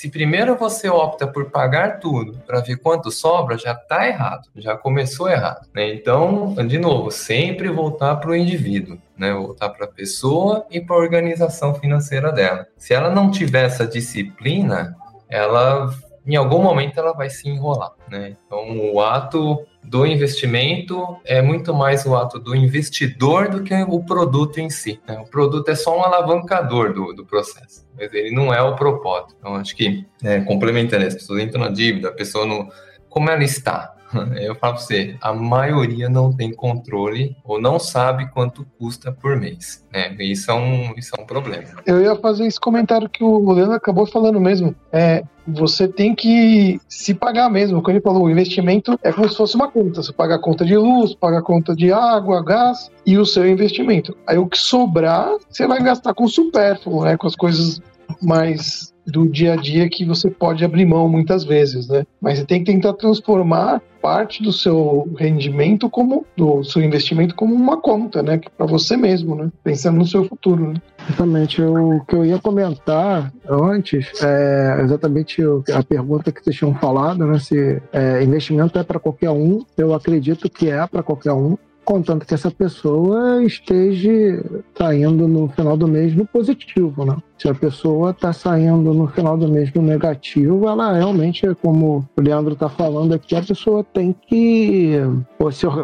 [0.00, 4.74] se primeiro você opta por pagar tudo para ver quanto sobra, já está errado, já
[4.74, 5.68] começou errado.
[5.74, 5.92] Né?
[5.92, 9.30] Então, de novo, sempre voltar para o indivíduo, né?
[9.34, 12.66] voltar para a pessoa e para a organização financeira dela.
[12.78, 14.96] Se ela não tiver essa disciplina,
[15.28, 15.90] ela
[16.26, 17.92] em algum momento ela vai se enrolar.
[18.08, 18.34] Né?
[18.46, 24.04] Então, o ato do investimento é muito mais o ato do investidor do que o
[24.04, 25.00] produto em si.
[25.06, 25.18] Né?
[25.18, 29.34] O produto é só um alavancador do, do processo, mas ele não é o propósito.
[29.38, 32.68] Então, acho que, é, complementando, as pessoas entram na dívida, a pessoa não.
[33.08, 33.96] Como ela está?
[34.40, 39.36] Eu falo para você, a maioria não tem controle ou não sabe quanto custa por
[39.36, 39.84] mês.
[39.92, 40.14] Né?
[40.20, 41.68] Isso, é um, isso é um problema.
[41.86, 44.74] Eu ia fazer esse comentário que o Leandro acabou falando mesmo.
[44.92, 47.82] É, você tem que se pagar mesmo.
[47.82, 50.02] Como ele falou, o investimento é como se fosse uma conta.
[50.02, 53.48] Você paga a conta de luz, paga a conta de água, gás e o seu
[53.48, 54.16] investimento.
[54.26, 57.16] Aí o que sobrar, você vai gastar com supérfluo, né?
[57.16, 57.80] com as coisas
[58.22, 62.04] mais do dia a dia que você pode abrir mão muitas vezes, né?
[62.20, 67.54] Mas você tem que tentar transformar parte do seu rendimento como do seu investimento como
[67.54, 68.40] uma conta, né?
[68.56, 69.50] Para você mesmo, né?
[69.62, 70.72] Pensando no seu futuro.
[70.72, 70.82] Né?
[71.08, 71.62] Exatamente.
[71.62, 77.38] O que eu ia comentar antes é exatamente a pergunta que vocês tinham falado, né?
[77.38, 79.64] Se é, investimento é para qualquer um.
[79.76, 84.44] Eu acredito que é para qualquer um contanto que essa pessoa esteja
[84.76, 87.16] saindo no final do mês no positivo, né?
[87.40, 92.20] Se a pessoa está saindo no final do mês no negativo, ela realmente, como o
[92.20, 94.98] Leandro está falando aqui, a pessoa tem que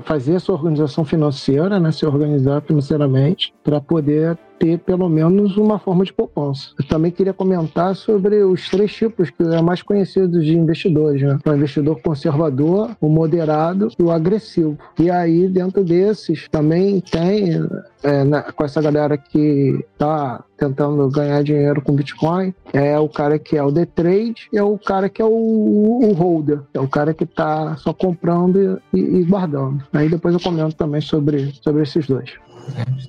[0.03, 1.90] fazer a sua organização financeira, né?
[1.92, 6.71] Se organizar financeiramente para poder ter pelo menos uma forma de poupança.
[6.79, 11.38] Eu também queria comentar sobre os três tipos que é mais conhecidos de investidores, né?
[11.45, 14.79] O investidor conservador, o moderado e o agressivo.
[14.99, 17.66] E aí, dentro desses, também tem
[18.02, 23.38] é, na, com essa galera que está tentando ganhar dinheiro com Bitcoin, é o cara
[23.38, 26.80] que é o day trade e é o cara que é o, o holder, é
[26.80, 29.85] o cara que está só comprando e, e, guardando.
[29.92, 32.32] Aí depois eu comento também sobre, sobre esses dois.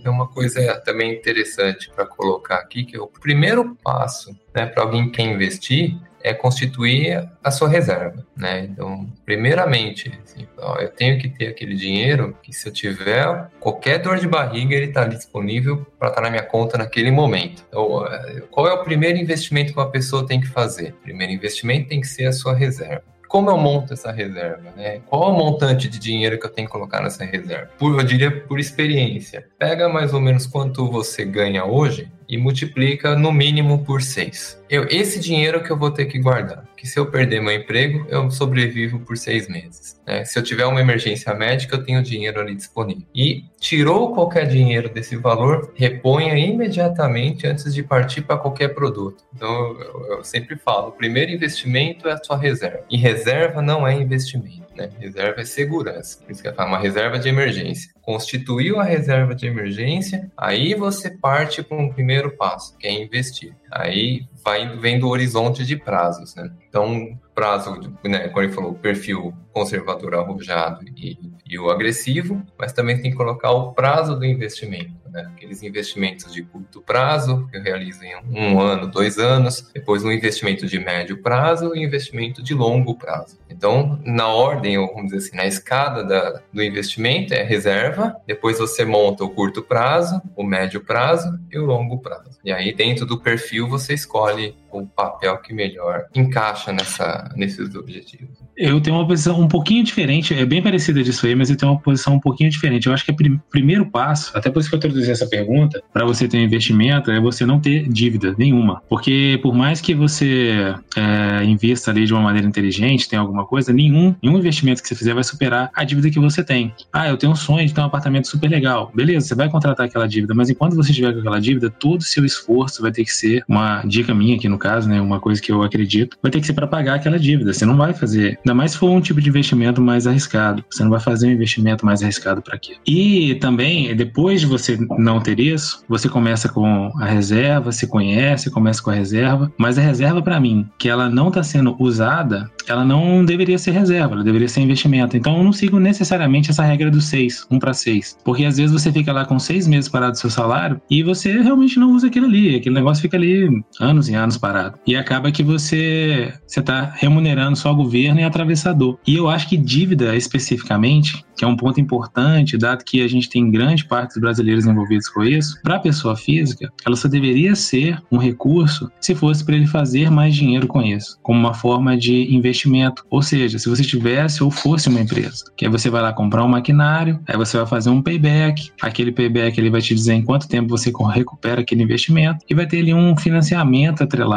[0.04, 4.84] Tem uma coisa também interessante para colocar aqui, que é o primeiro passo né, para
[4.84, 5.98] alguém que quer investir
[6.28, 8.68] é constituir a sua reserva, né?
[8.70, 14.00] Então, primeiramente, assim, ó, eu tenho que ter aquele dinheiro que se eu tiver qualquer
[14.00, 17.64] dor de barriga, ele está disponível para estar tá na minha conta naquele momento.
[17.68, 20.94] Então, é, qual é o primeiro investimento que uma pessoa tem que fazer?
[21.04, 24.72] Primeiro investimento tem que ser a sua reserva como eu monto essa reserva?
[24.76, 25.02] Né?
[25.06, 27.70] Qual o montante de dinheiro que eu tenho que colocar nessa reserva?
[27.78, 29.46] Por, eu diria por experiência.
[29.60, 34.64] Pega mais ou menos quanto você ganha hoje e multiplica no mínimo por 6.
[34.70, 38.06] Eu, esse dinheiro que eu vou ter que guardar, que se eu perder meu emprego,
[38.10, 40.00] eu sobrevivo por seis meses.
[40.06, 40.24] Né?
[40.26, 43.04] Se eu tiver uma emergência médica, eu tenho dinheiro ali disponível.
[43.16, 49.24] E tirou qualquer dinheiro desse valor, reponha imediatamente antes de partir para qualquer produto.
[49.34, 52.84] Então, eu, eu sempre falo, o primeiro investimento é a sua reserva.
[52.90, 54.67] E reserva não é investimento.
[54.78, 54.90] Né?
[55.00, 56.20] Reserva é segurança.
[56.24, 57.92] Por isso que é uma reserva de emergência.
[58.02, 63.56] Constituiu a reserva de emergência, aí você parte para um primeiro passo, que é investir.
[63.72, 66.50] Aí vai vem do horizonte de prazos, né?
[66.70, 73.02] Então, prazo, né, como ele falou, perfil conservador arrojado e, e, o agressivo, mas também
[73.02, 75.32] tem que colocar o prazo do investimento, né?
[75.36, 80.12] Aqueles investimentos de curto prazo, que eu realizo em um ano, dois anos, depois um
[80.12, 83.40] investimento de médio prazo e um investimento de longo prazo.
[83.50, 88.60] Então, na ordem, ou vamos dizer assim, na escada da, do investimento é reserva, depois
[88.60, 92.38] você monta o curto prazo, o médio prazo e o longo prazo.
[92.44, 98.38] E aí, dentro do perfil, você escolhe o papel que melhor encaixa nessa, nesses objetivos.
[98.56, 101.72] Eu tenho uma posição um pouquinho diferente, é bem parecida disso aí, mas eu tenho
[101.72, 102.88] uma posição um pouquinho diferente.
[102.88, 105.82] Eu acho que o prim primeiro passo, até por isso que eu introduzi essa pergunta,
[105.94, 108.82] para você ter um investimento, é você não ter dívida nenhuma.
[108.90, 113.72] Porque por mais que você é, investa ali de uma maneira inteligente, tem alguma coisa,
[113.72, 116.74] nenhum, nenhum investimento que você fizer vai superar a dívida que você tem.
[116.92, 118.92] Ah, eu tenho um sonho de ter um apartamento super legal.
[118.94, 122.04] Beleza, você vai contratar aquela dívida, mas enquanto você estiver com aquela dívida, todo o
[122.04, 125.42] seu esforço vai ter que ser, uma dica minha aqui no caso, né, uma coisa
[125.42, 127.54] que eu acredito, vai ter que ser para pagar aquela dívida.
[127.54, 130.64] Você não vai fazer, ainda mais se for um tipo de investimento mais arriscado.
[130.70, 132.76] Você não vai fazer um investimento mais arriscado para quê?
[132.86, 138.52] E também, depois de você não ter isso, você começa com a reserva, se conhece,
[138.52, 142.50] começa com a reserva, mas a reserva para mim, que ela não está sendo usada,
[142.68, 145.16] ela não deveria ser reserva, ela deveria ser investimento.
[145.16, 148.18] Então eu não sigo necessariamente essa regra do 6, 1 para 6.
[148.24, 151.42] Porque às vezes você fica lá com seis meses parado do seu salário e você
[151.42, 152.56] realmente não usa aquilo ali.
[152.56, 154.47] Aquele negócio fica ali anos e anos parado.
[154.86, 158.98] E acaba que você está remunerando só o governo e atravessador.
[159.06, 163.30] E eu acho que dívida especificamente, que é um ponto importante, dado que a gente
[163.30, 167.56] tem grande parte dos brasileiros envolvidos com isso, para a pessoa física, ela só deveria
[167.56, 171.98] ser um recurso se fosse para ele fazer mais dinheiro com isso, como uma forma
[171.98, 173.06] de investimento.
[173.10, 176.44] Ou seja, se você tivesse ou fosse uma empresa, que aí você vai lá comprar
[176.44, 180.24] um maquinário, aí você vai fazer um payback, aquele payback ele vai te dizer em
[180.24, 184.37] quanto tempo você recupera aquele investimento e vai ter ali um financiamento atrelado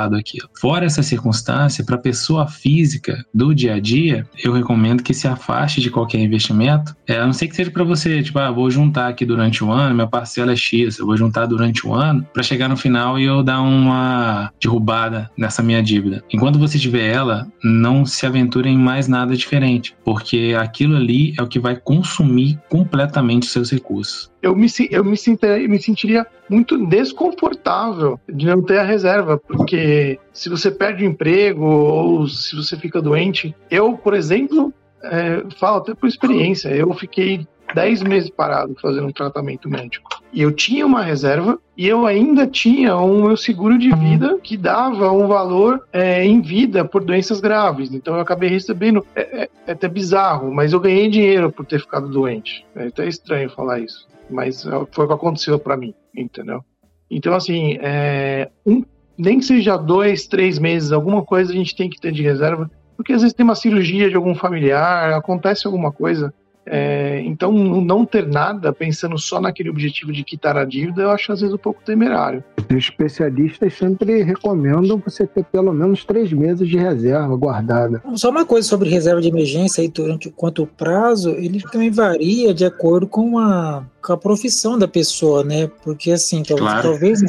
[0.60, 5.26] Fora essa circunstância, para a pessoa física do dia a dia, eu recomendo que se
[5.28, 8.70] afaste de qualquer investimento, é, a não ser que seja para você, tipo, ah, vou
[8.70, 12.26] juntar aqui durante o ano, minha parcela é X, eu vou juntar durante o ano,
[12.32, 16.22] para chegar no final e eu dar uma derrubada nessa minha dívida.
[16.32, 21.42] Enquanto você tiver ela, não se aventure em mais nada diferente, porque aquilo ali é
[21.42, 26.26] o que vai consumir completamente os seus recursos eu me, eu me, sentiria, me sentiria
[26.48, 32.56] muito desconfortável de não ter a reserva, porque se você perde o emprego ou se
[32.56, 34.72] você fica doente, eu, por exemplo,
[35.02, 40.08] é, falo até por experiência, eu fiquei 10 meses parado fazendo um tratamento médico.
[40.32, 44.56] E eu tinha uma reserva e eu ainda tinha um meu seguro de vida que
[44.56, 47.92] dava um valor é, em vida por doenças graves.
[47.92, 49.04] Então eu acabei recebendo.
[49.14, 52.64] É, é, é até bizarro, mas eu ganhei dinheiro por ter ficado doente.
[52.74, 54.62] É até estranho falar isso mas
[54.92, 56.64] foi o que aconteceu para mim, entendeu?
[57.10, 58.84] Então, assim, é, um,
[59.18, 62.70] nem que seja dois, três meses, alguma coisa a gente tem que ter de reserva,
[62.96, 66.32] porque às vezes tem uma cirurgia de algum familiar, acontece alguma coisa,
[66.72, 71.32] é, então, não ter nada pensando só naquele objetivo de quitar a dívida, eu acho
[71.32, 72.44] às vezes um pouco temerário.
[72.70, 78.00] Os especialistas sempre recomendam você ter pelo menos três meses de reserva guardada.
[78.14, 82.64] Só uma coisa sobre reserva de emergência aí durante quanto prazo, ele também varia de
[82.64, 85.68] acordo com a, com a profissão da pessoa, né?
[85.82, 86.88] Porque assim, talvez, claro.
[86.88, 87.20] talvez,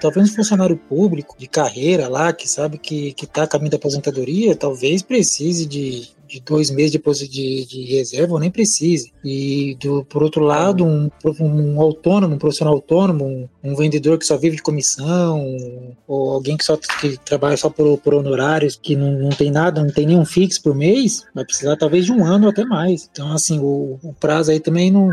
[0.00, 3.76] talvez um funcionário público de carreira lá, que sabe que, que tá a caminho da
[3.76, 9.12] aposentadoria, talvez precise de de dois meses de, de, de reserva, nem precise.
[9.24, 14.26] E do, por outro lado, um, um autônomo, um profissional autônomo, um, um, vendedor que
[14.26, 15.44] só vive de comissão,
[16.06, 19.82] ou alguém que só que trabalha só por, por honorários, que não, não tem nada,
[19.82, 23.08] não tem nenhum fixo por mês, vai precisar talvez de um ano ou até mais.
[23.10, 25.10] Então, assim, o, o prazo aí também não,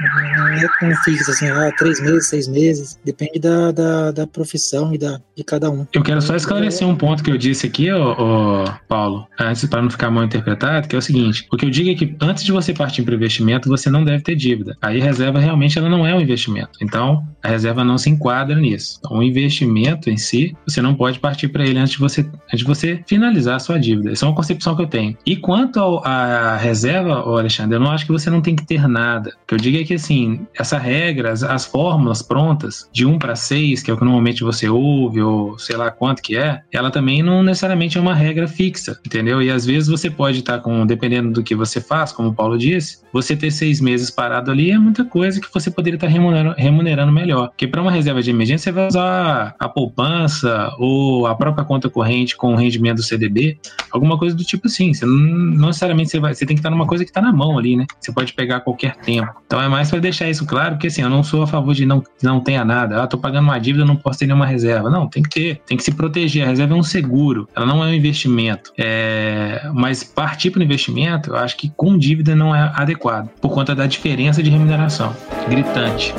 [0.00, 4.94] não é tão fixo, assim, ah, três meses, seis meses, depende da, da, da, profissão
[4.94, 5.86] e da, de cada um.
[5.92, 9.90] Eu quero só esclarecer um ponto que eu disse aqui, ó, Paulo, antes para não
[9.90, 12.52] ficar mal interpretado, que é o seguinte, o que eu digo é que antes de
[12.52, 14.76] você partir para investimento, você não deve ter dívida.
[14.80, 16.78] Aí reserva realmente ela não é um investimento.
[16.80, 18.98] Então, a reserva não se enquadra nisso.
[18.98, 22.58] Então, o investimento em si, você não pode partir para ele antes de você, antes
[22.58, 24.12] de você finalizar a sua dívida.
[24.12, 25.16] Essa é uma concepção que eu tenho.
[25.26, 29.30] E quanto à reserva, Alexandre, eu não acho que você não tem que ter nada.
[29.42, 33.18] O que eu digo é que, assim, essa regra, as, as fórmulas prontas, de 1
[33.18, 36.60] para 6, que é o que normalmente você ouve, ou sei lá quanto que é,
[36.70, 39.40] ela também não necessariamente é uma regra fixa, entendeu?
[39.40, 42.58] E às vezes você pode estar com, dependendo do que você faz, como o Paulo
[42.58, 46.54] disse, você ter seis meses parado ali é muita coisa que você poderia estar remunerando,
[46.58, 47.48] remunerando melhor.
[47.48, 51.88] Porque para uma reserva de emergência, você vai usar a poupança ou a própria conta
[51.88, 53.58] corrente com o rendimento do CDB,
[53.90, 54.92] alguma coisa do tipo assim.
[54.92, 57.32] Você não, não necessariamente você vai, você tem que estar numa coisa que está na
[57.32, 57.86] mão ali, né?
[57.98, 59.32] Você pode pegar a qualquer tempo.
[59.46, 61.86] Então é mais para deixar isso claro, porque assim, eu não sou a favor de
[61.86, 63.02] não, não tenha nada.
[63.02, 64.90] Ah, tô pagando uma dívida, não posso ter nenhuma reserva.
[64.90, 66.44] Não, tem que ter, tem que se proteger.
[66.44, 68.72] A reserva é um seguro, ela não é um investimento.
[68.76, 73.50] É, mas partir para o investimento, eu acho que com dívida não é adequado, por
[73.50, 75.14] conta da diferença de remuneração
[75.48, 76.14] gritante.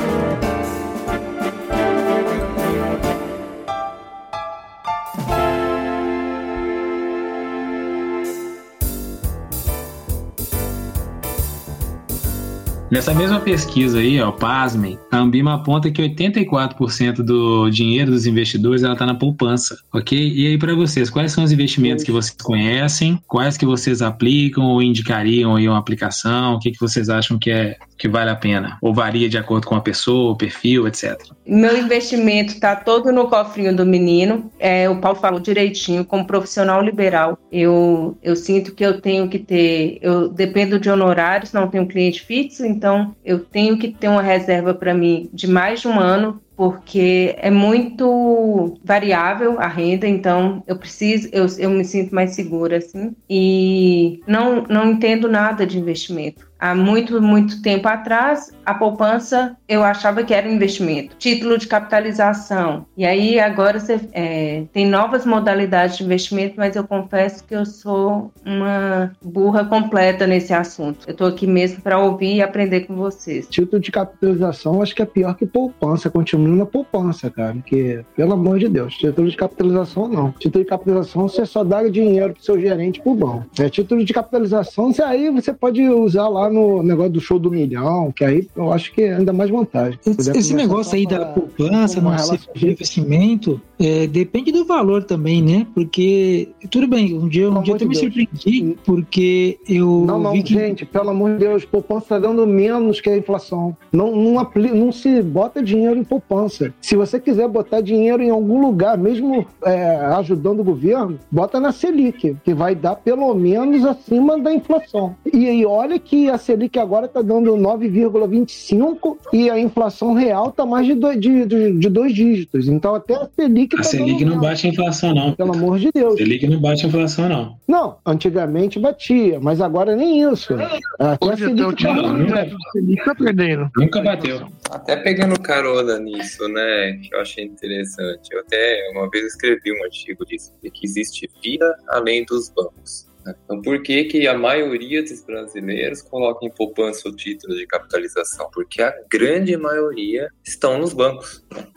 [12.92, 18.82] Nessa mesma pesquisa aí, ó, pasmem, a Ambima aponta que 84% do dinheiro dos investidores
[18.82, 20.18] ela está na poupança, ok?
[20.18, 23.22] E aí para vocês, quais são os investimentos que vocês conhecem?
[23.28, 26.56] Quais que vocês aplicam ou indicariam aí uma aplicação?
[26.56, 28.78] O que, que vocês acham que é que vale a pena?
[28.82, 31.20] Ou varia de acordo com a pessoa, o perfil, etc.
[31.46, 34.50] Meu investimento está todo no cofrinho do menino.
[34.58, 39.38] É, o Paulo falou direitinho, como profissional liberal, eu, eu sinto que eu tenho que
[39.38, 44.22] ter, eu dependo de honorários, não tenho cliente fixo, então eu tenho que ter uma
[44.22, 50.62] reserva para mim de mais de um ano porque é muito variável a renda, então
[50.68, 55.80] eu preciso, eu, eu me sinto mais segura assim e não, não entendo nada de
[55.80, 61.68] investimento há muito, muito tempo atrás, a poupança eu achava que era investimento, título de
[61.68, 62.86] capitalização.
[62.97, 67.66] E aí agora você é, tem novas modalidades de investimento, mas eu confesso que eu
[67.66, 71.07] sou uma burra completa nesse assunto.
[71.07, 73.47] Eu estou aqui mesmo para ouvir e aprender com vocês.
[73.47, 78.34] Título de capitalização acho que é pior que poupança, continua na poupança, cara, porque, pelo
[78.34, 80.32] amor de Deus, título de capitalização não.
[80.32, 83.45] Título de capitalização você só dá dinheiro pro seu gerente pro banco.
[83.60, 87.52] É título de capitalização, você aí você pode usar lá no negócio do show do
[87.52, 90.00] milhão, que aí eu acho que é ainda mais vantagem.
[90.06, 95.66] Esse, esse negócio aí da poupança, não ser investimento, é, depende do valor também, né?
[95.74, 100.34] Porque, tudo bem, um dia, um dia eu até me surpreendi, porque eu não, não,
[100.44, 100.54] que...
[100.54, 103.76] gente, pelo amor de Deus, poupança está dando menos que a inflação.
[103.92, 104.72] Não, não, apli...
[104.72, 106.74] não se bota dinheiro em poupança.
[106.82, 111.72] Se você quiser botar dinheiro em algum lugar, mesmo é, ajudando o governo, bota na
[111.72, 115.16] Selic, que vai dar pelo menos acima da inflação.
[115.32, 120.66] E aí, olha que a Selic agora está dando 9,25 e a inflação real está
[120.66, 122.68] mais de dois, de, de, de dois dígitos.
[122.68, 123.74] Então, até a Selic Selic.
[123.74, 125.34] A tá Selic não bate a inflação, não.
[125.34, 126.15] Pelo amor de Deus.
[126.15, 127.57] Selic não bate a inflação, não.
[127.67, 130.53] Não, antigamente batia, mas agora nem isso.
[130.99, 133.70] Até a Selic tá nunca, perdendo.
[133.76, 134.47] Nunca bateu.
[134.70, 138.30] Até pegando carona nisso, né, que eu achei interessante.
[138.32, 143.09] Eu até uma vez escrevi um artigo disso, de que existe vida além dos bancos.
[143.44, 148.50] Então, por que, que a maioria dos brasileiros coloca em poupança o título de capitalização?
[148.54, 151.68] Porque a grande maioria estão nos bancos, né?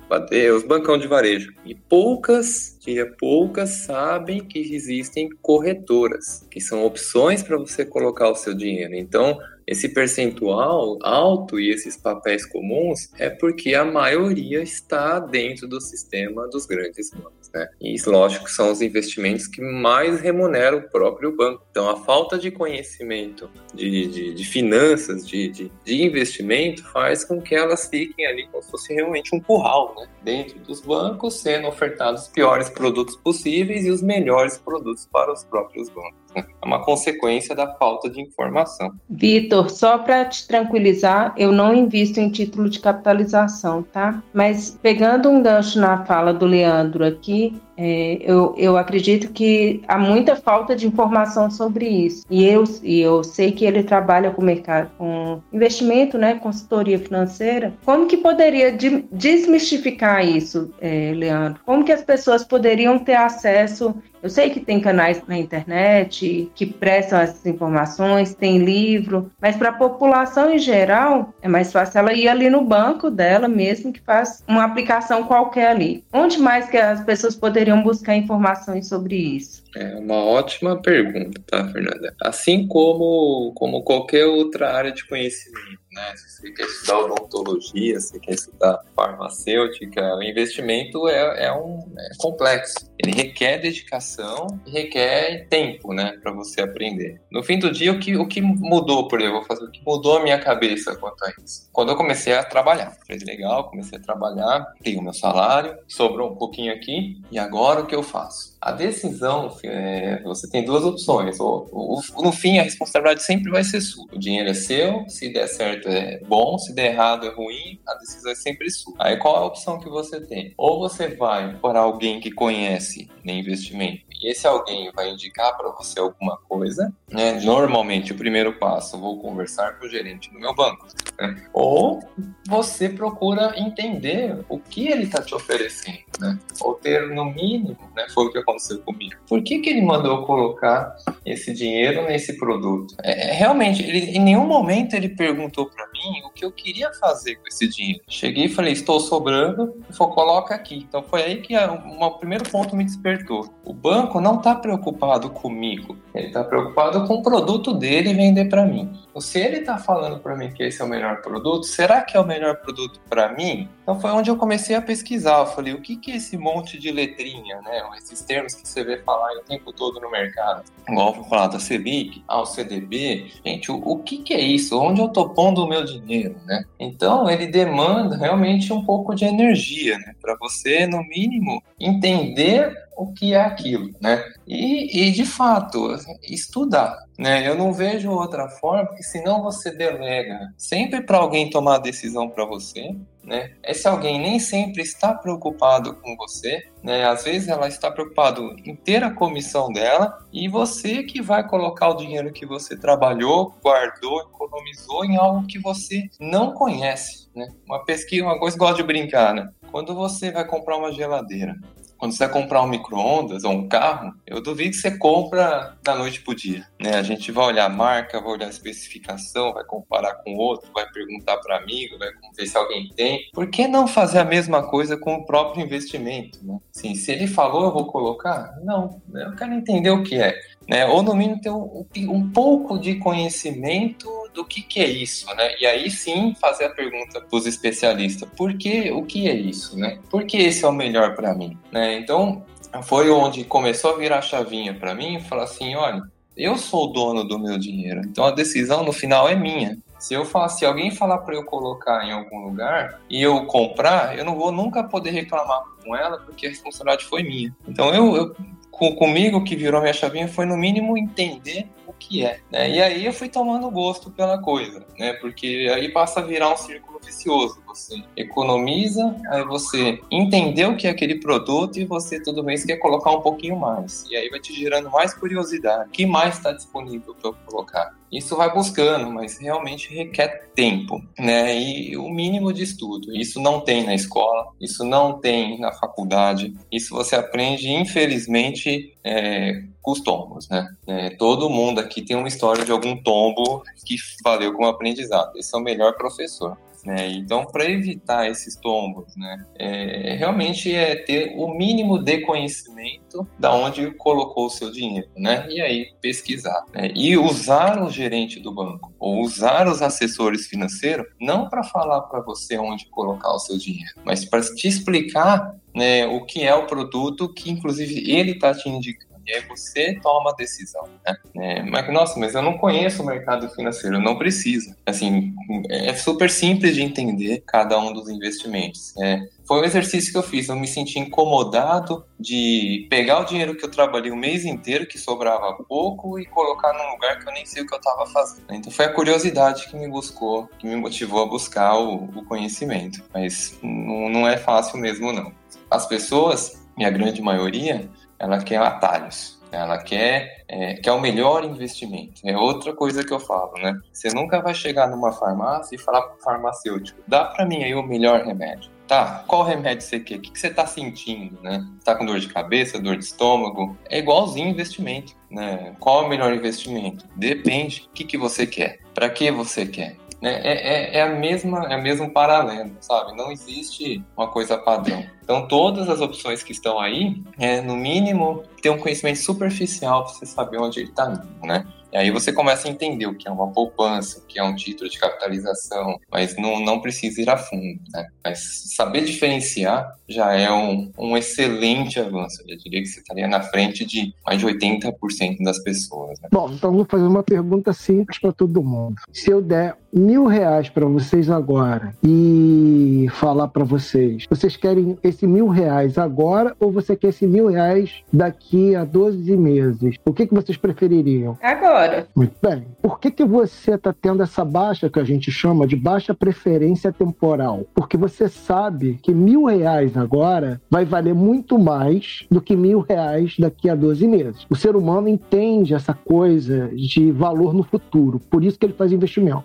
[0.53, 1.53] os bancão de varejo.
[1.65, 8.35] E poucas, diria poucas, sabem que existem corretoras, que são opções para você colocar o
[8.35, 8.95] seu dinheiro.
[8.95, 15.81] Então, esse percentual alto e esses papéis comuns é porque a maioria está dentro do
[15.81, 17.51] sistema dos grandes bancos.
[17.53, 17.69] Né?
[17.81, 21.65] E lógico são os investimentos que mais remuneram o próprio banco.
[21.71, 27.41] Então a falta de conhecimento de, de, de finanças, de, de, de, investimento, faz com
[27.41, 30.09] que elas fiquem ali como se fosse realmente um curral, né?
[30.23, 35.45] dentro dos bancos, sendo ofertados os piores produtos possíveis e os melhores produtos para os
[35.45, 36.22] próprios bancos.
[36.35, 38.93] É uma consequência da falta de informação.
[39.09, 44.23] Vitor, só para te tranquilizar, eu não invisto em título de capitalização, tá?
[44.33, 49.99] Mas pegando um gancho na fala do Leandro aqui, é, eu, eu acredito que há
[49.99, 52.25] muita falta de informação sobre isso.
[52.31, 57.73] E eu, e eu sei que ele trabalha com mercado, com investimento, né, consultoria financeira.
[57.85, 61.61] Como que poderia de, desmistificar isso, é, Leandro?
[61.65, 66.67] Como que as pessoas poderiam ter acesso eu sei que tem canais na internet que
[66.67, 72.13] prestam essas informações, tem livro, mas para a população em geral é mais fácil ela
[72.13, 76.05] ir ali no banco dela mesmo que faz uma aplicação qualquer ali.
[76.13, 79.63] Onde mais que as pessoas poderiam buscar informações sobre isso?
[79.75, 82.15] É uma ótima pergunta, tá, Fernanda?
[82.23, 86.17] Assim como, como qualquer outra área de conhecimento né?
[86.17, 92.09] Se você quer estudar odontologia, se quer estudar farmacêutica, o investimento é, é um é
[92.19, 92.91] complexo.
[93.03, 97.21] Ele requer dedicação e requer tempo, né, para você aprender.
[97.31, 99.83] No fim do dia, o que, o que mudou, por eu vou fazer o que
[99.85, 101.69] mudou a minha cabeça quanto a isso?
[101.73, 106.33] Quando eu comecei a trabalhar, falei, legal, comecei a trabalhar, tenho o meu salário, sobrou
[106.33, 108.53] um pouquinho aqui, e agora o que eu faço?
[108.61, 111.41] A decisão, é, você tem duas opções.
[111.41, 114.07] Ou, ou, no fim, a responsabilidade sempre vai ser sua.
[114.13, 117.95] O dinheiro é seu, se der certo é bom, se der errado é ruim, a
[117.95, 118.95] decisão é sempre sua.
[119.01, 120.55] Aí qual é a opção que você tem?
[120.57, 122.92] Ou você vai para alguém que conhece
[123.25, 124.03] né, investimento.
[124.11, 127.41] e esse alguém vai indicar para você alguma coisa, né?
[127.41, 130.87] Normalmente, o primeiro passo, vou conversar com o gerente do meu banco.
[131.19, 131.43] Né?
[131.53, 132.01] Ou
[132.49, 136.39] você procura entender o que ele está te oferecendo, né?
[136.61, 138.07] Ou ter, no mínimo, né?
[138.15, 139.15] Foi o que aconteceu comigo.
[139.27, 142.95] Por que, que ele mandou colocar esse dinheiro nesse produto?
[143.03, 146.93] É, é realmente, ele, em nenhum momento ele perguntou para mim o que eu queria
[146.95, 148.03] fazer com esse dinheiro.
[148.09, 150.87] Cheguei e falei, estou sobrando, falou, coloca aqui.
[150.89, 153.53] Então foi aí que o primeiro ponto me despertou.
[153.65, 158.65] O banco não está preocupado comigo, ele está preocupado com o produto dele vender para
[158.65, 158.93] mim.
[159.11, 162.17] Então, se ele está falando para mim que esse é o melhor produto, será que
[162.17, 163.69] é o melhor produto para mim?
[163.83, 165.41] Então foi onde eu comecei a pesquisar.
[165.41, 167.83] Eu falei, o que, que é esse monte de letrinha, né?
[167.99, 170.65] Esses termos que você vê falar o tempo todo no mercado.
[170.89, 173.31] Igual vou falar da CBIC, ao CDB.
[173.45, 174.79] Gente, o, o que, que é isso?
[174.79, 176.65] Onde eu estou pondo o meu dinheiro, né?
[176.79, 180.15] Então ele demanda realmente um pouco de energia, né?
[180.21, 182.73] Para você, no mínimo, entender
[183.03, 184.25] o que é aquilo, né?
[184.47, 187.47] E, e de fato, estudar, né?
[187.47, 192.29] Eu não vejo outra forma, porque senão você delega sempre para alguém tomar a decisão
[192.29, 192.95] para você,
[193.25, 193.53] né?
[193.65, 197.05] Esse alguém nem sempre está preocupado com você, né?
[197.05, 201.89] Às vezes ela está preocupado em ter a comissão dela e você que vai colocar
[201.89, 207.49] o dinheiro que você trabalhou, guardou, economizou em algo que você não conhece, né?
[207.67, 209.49] Uma pesquisa, uma coisa que eu gosto de brincar, né?
[209.71, 211.57] Quando você vai comprar uma geladeira,
[212.03, 215.95] quando você vai comprar um micro-ondas ou um carro, eu duvido que você compra da
[215.95, 216.67] noite pro dia.
[216.81, 216.97] Né?
[216.97, 220.85] A gente vai olhar a marca, vai olhar a especificação, vai comparar com outro, vai
[220.91, 223.31] perguntar para amigo, vai ver se alguém tem.
[223.33, 226.45] Por que não fazer a mesma coisa com o próprio investimento?
[226.45, 226.59] Né?
[226.75, 228.53] Assim, se ele falou, eu vou colocar?
[228.65, 230.37] Não, eu quero entender o que é.
[230.69, 230.87] Né?
[230.87, 235.55] Ou no mínimo ter um, um pouco de conhecimento do que, que é isso, né?
[235.61, 239.79] E aí sim fazer a pergunta para os especialistas: por que, o que é isso,
[239.79, 239.99] né?
[240.11, 241.99] Por que esse é o melhor para mim, né?
[241.99, 242.43] Então
[242.85, 246.03] foi onde começou a virar a chavinha para mim falar assim: olha,
[246.37, 249.79] eu sou o dono do meu dinheiro, então a decisão no final é minha.
[249.99, 254.19] Se eu falar, se alguém falar para eu colocar em algum lugar e eu comprar,
[254.19, 257.55] eu não vou nunca poder reclamar com ela porque a responsabilidade foi minha.
[257.69, 258.37] Então eu, eu
[258.73, 262.71] com, comigo que virou minha chavinha foi no mínimo entender o que é, né?
[262.71, 265.13] E aí eu fui tomando gosto pela coisa, né?
[265.15, 267.63] Porque aí passa a virar um círculo vicioso.
[267.67, 272.79] Você economiza, aí você entendeu o que é aquele produto e você todo mês quer
[272.79, 274.07] colocar um pouquinho mais.
[274.11, 275.91] E aí vai te gerando mais curiosidade.
[275.91, 278.02] O que mais está disponível para eu colocar?
[278.13, 281.59] Isso vai buscando, mas realmente requer tempo, né?
[281.59, 283.17] E o mínimo de estudo.
[283.17, 286.55] Isso não tem na escola, isso não tem na faculdade.
[286.71, 290.69] Isso você aprende, infelizmente, é, com os tombos, né?
[290.87, 295.37] É, todo mundo aqui tem uma história de algum tombo que valeu como aprendizado.
[295.39, 296.59] Esse é o melhor professor.
[296.85, 297.13] Né?
[297.13, 303.55] Então, para evitar esses tombos, né, é, realmente é ter o mínimo de conhecimento da
[303.55, 305.47] onde colocou o seu dinheiro, né?
[305.49, 306.91] E aí pesquisar né?
[306.95, 312.21] e usar o gerente do banco ou usar os assessores financeiros não para falar para
[312.21, 316.67] você onde colocar o seu dinheiro, mas para te explicar né, o que é o
[316.67, 320.89] produto que, inclusive, ele está te indicando e aí você toma a decisão.
[321.05, 321.17] Né?
[321.37, 324.77] É, mas, nossa, mas eu não conheço o mercado financeiro, não precisa.
[324.87, 325.35] Assim,
[325.69, 328.95] é super simples de entender cada um dos investimentos.
[329.01, 330.49] É, foi um exercício que eu fiz.
[330.49, 334.99] Eu me senti incomodado de pegar o dinheiro que eu trabalhei o mês inteiro, que
[334.99, 338.45] sobrava pouco, e colocar num lugar que eu nem sei o que eu estava fazendo.
[338.51, 343.03] Então foi a curiosidade que me buscou, que me motivou a buscar o, o conhecimento.
[343.13, 345.33] Mas não, não é fácil mesmo, não.
[345.71, 347.89] As pessoas, minha grande maioria,
[348.23, 349.43] ela quer atalhos.
[349.51, 352.23] Ela quer, é, o melhor investimento.
[352.25, 353.79] É outra coisa que eu falo, né?
[353.93, 357.75] Você nunca vai chegar numa farmácia e falar para o farmacêutico: dá para mim aí
[357.75, 358.71] o melhor remédio.
[358.87, 360.17] Tá, qual remédio você quer?
[360.17, 361.67] O que você está sentindo, né?
[361.85, 363.77] Tá com dor de cabeça, dor de estômago?
[363.91, 365.75] É igualzinho investimento, né?
[365.79, 367.05] Qual é o melhor investimento?
[367.17, 367.89] Depende.
[367.91, 368.79] O que, que você quer?
[368.95, 369.97] Para que você quer?
[370.23, 370.41] Né?
[370.45, 373.17] É, é, é, a mesma, é o mesmo paralelo, sabe?
[373.17, 375.05] Não existe uma coisa padrão.
[375.21, 380.15] Então, todas as opções que estão aí, é, no mínimo, ter um conhecimento superficial para
[380.15, 381.67] você saber onde ele está indo, né?
[381.93, 384.55] E aí você começa a entender o que é uma poupança, o que é um
[384.55, 388.07] título de capitalização, mas não, não precisa ir a fundo, né?
[388.25, 392.43] Mas saber diferenciar já é um, um excelente avanço.
[392.49, 396.19] Eu diria que você estaria na frente de mais de 80% das pessoas.
[396.21, 396.29] Né?
[396.33, 398.97] Bom, então vou fazer uma pergunta simples para todo mundo.
[399.13, 405.27] Se eu der mil reais para vocês agora e falar para vocês, vocês querem esse
[405.27, 409.97] mil reais agora ou você quer esse mil reais daqui a 12 meses?
[410.07, 411.37] O que, que vocês prefeririam?
[411.43, 411.82] Agora.
[412.15, 412.67] Muito bem.
[412.81, 416.93] Por que, que você está tendo essa baixa que a gente chama de baixa preferência
[416.93, 417.67] temporal?
[417.75, 423.37] Porque você sabe que mil reais agora vai valer muito mais do que mil reais
[423.39, 424.47] daqui a 12 meses.
[424.49, 428.93] O ser humano entende essa coisa de valor no futuro, por isso que ele faz
[428.93, 429.45] investimento.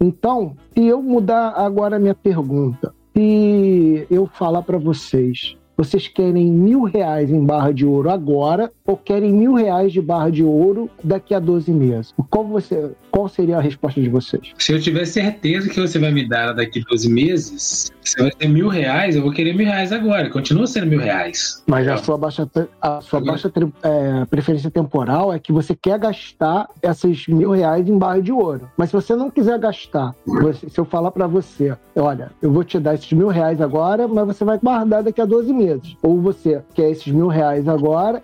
[0.00, 6.50] Então, se eu mudar agora a minha pergunta, se eu falar para vocês, vocês querem
[6.50, 10.88] mil reais em barra de ouro agora ou querem mil reais de barra de ouro
[11.04, 12.14] daqui a 12 meses?
[12.30, 14.52] Qual, você, qual seria a resposta de vocês?
[14.58, 18.30] Se eu tiver certeza que você vai me dar daqui a 12 meses, se vai
[18.40, 20.30] ser mil reais, eu vou querer mil reais agora.
[20.30, 21.62] Continua sendo mil reais.
[21.66, 22.48] Mas a sua baixa,
[22.80, 23.52] a sua baixa
[23.82, 28.70] é, preferência temporal é que você quer gastar esses mil reais em barra de ouro.
[28.76, 32.64] Mas se você não quiser gastar, você, se eu falar para você, olha, eu vou
[32.64, 35.65] te dar esses mil reais agora, mas você vai guardar daqui a 12 meses.
[36.02, 38.22] Ou você quer esses mil reais agora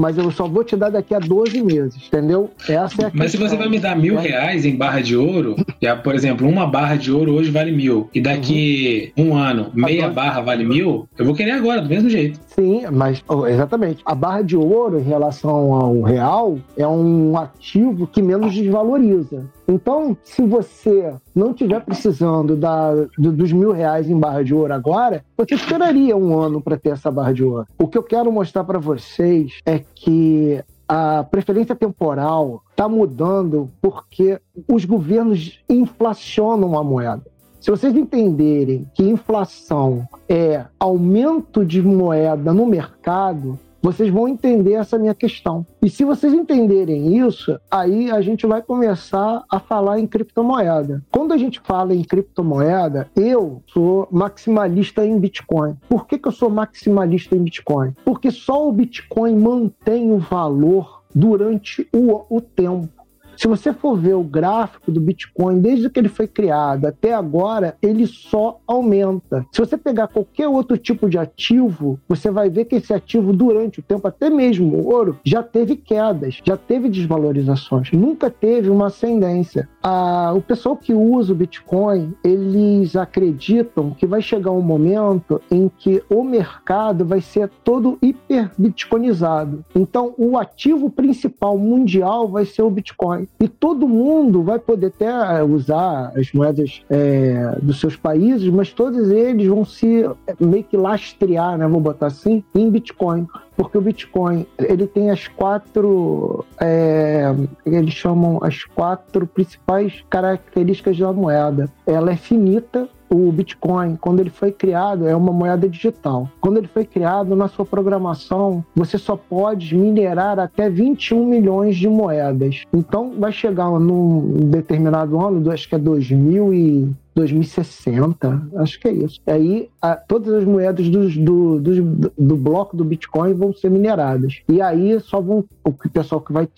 [0.00, 2.50] mas eu só vou te dar daqui a 12 meses, entendeu?
[2.62, 3.10] Essa é a questão.
[3.12, 6.48] Mas se você vai me dar mil reais em barra de ouro, já, por exemplo,
[6.48, 9.32] uma barra de ouro hoje vale mil, e daqui uhum.
[9.32, 10.14] um ano meia agora...
[10.14, 12.40] barra vale mil, eu vou querer agora, do mesmo jeito.
[12.54, 14.02] Sim, mas oh, exatamente.
[14.04, 19.46] A barra de ouro em relação ao real é um ativo que menos desvaloriza.
[19.68, 24.74] Então, se você não estiver precisando da, do, dos mil reais em barra de ouro
[24.74, 27.66] agora, você esperaria um ano para ter essa barra de ouro.
[27.78, 34.40] O que eu quero mostrar para vocês é que a preferência temporal está mudando porque
[34.66, 37.29] os governos inflacionam a moeda.
[37.60, 44.98] Se vocês entenderem que inflação é aumento de moeda no mercado, vocês vão entender essa
[44.98, 45.66] minha questão.
[45.82, 51.02] E se vocês entenderem isso, aí a gente vai começar a falar em criptomoeda.
[51.10, 55.76] Quando a gente fala em criptomoeda, eu sou maximalista em Bitcoin.
[55.86, 57.94] Por que, que eu sou maximalista em Bitcoin?
[58.06, 62.99] Porque só o Bitcoin mantém o valor durante o, o tempo.
[63.40, 67.74] Se você for ver o gráfico do Bitcoin, desde que ele foi criado até agora,
[67.80, 69.46] ele só aumenta.
[69.50, 73.80] Se você pegar qualquer outro tipo de ativo, você vai ver que esse ativo, durante
[73.80, 78.88] o tempo, até mesmo o ouro, já teve quedas, já teve desvalorizações, nunca teve uma
[78.88, 79.66] ascendência.
[79.82, 85.70] Ah, o pessoal que usa o Bitcoin, eles acreditam que vai chegar um momento em
[85.78, 89.64] que o mercado vai ser todo hiper bitcoinizado.
[89.74, 93.29] Então, o ativo principal mundial vai ser o Bitcoin.
[93.38, 98.70] E todo mundo vai poder até eh, usar as moedas é, dos seus países, mas
[98.70, 103.26] todos eles vão se eh, meio que lastrear, né, vou botar assim, em Bitcoin.
[103.56, 111.12] Porque o Bitcoin ele tem as quatro, é, eles chamam as quatro principais características da
[111.12, 111.70] moeda.
[111.86, 116.28] Ela é finita, o Bitcoin, quando ele foi criado, é uma moeda digital.
[116.40, 121.88] Quando ele foi criado, na sua programação, você só pode minerar até 21 milhões de
[121.88, 122.64] moedas.
[122.72, 128.92] Então, vai chegar num determinado ano, acho que é 2000 e 2060, acho que é
[128.92, 129.20] isso.
[129.26, 134.40] Aí a, todas as moedas do, do, do, do, bloco do Bitcoin vão ser mineradas.
[134.48, 136.48] E aí só vão o pessoal que vai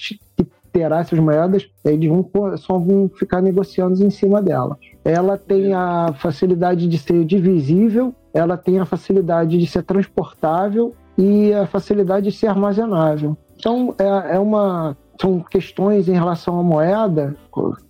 [0.72, 4.78] terá essas moedas, eles vão, só vão ficar negociando em cima dela.
[5.04, 11.52] Ela tem a facilidade de ser divisível, ela tem a facilidade de ser transportável e
[11.52, 13.36] a facilidade de ser armazenável.
[13.56, 17.36] Então, é, é uma, são questões em relação à moeda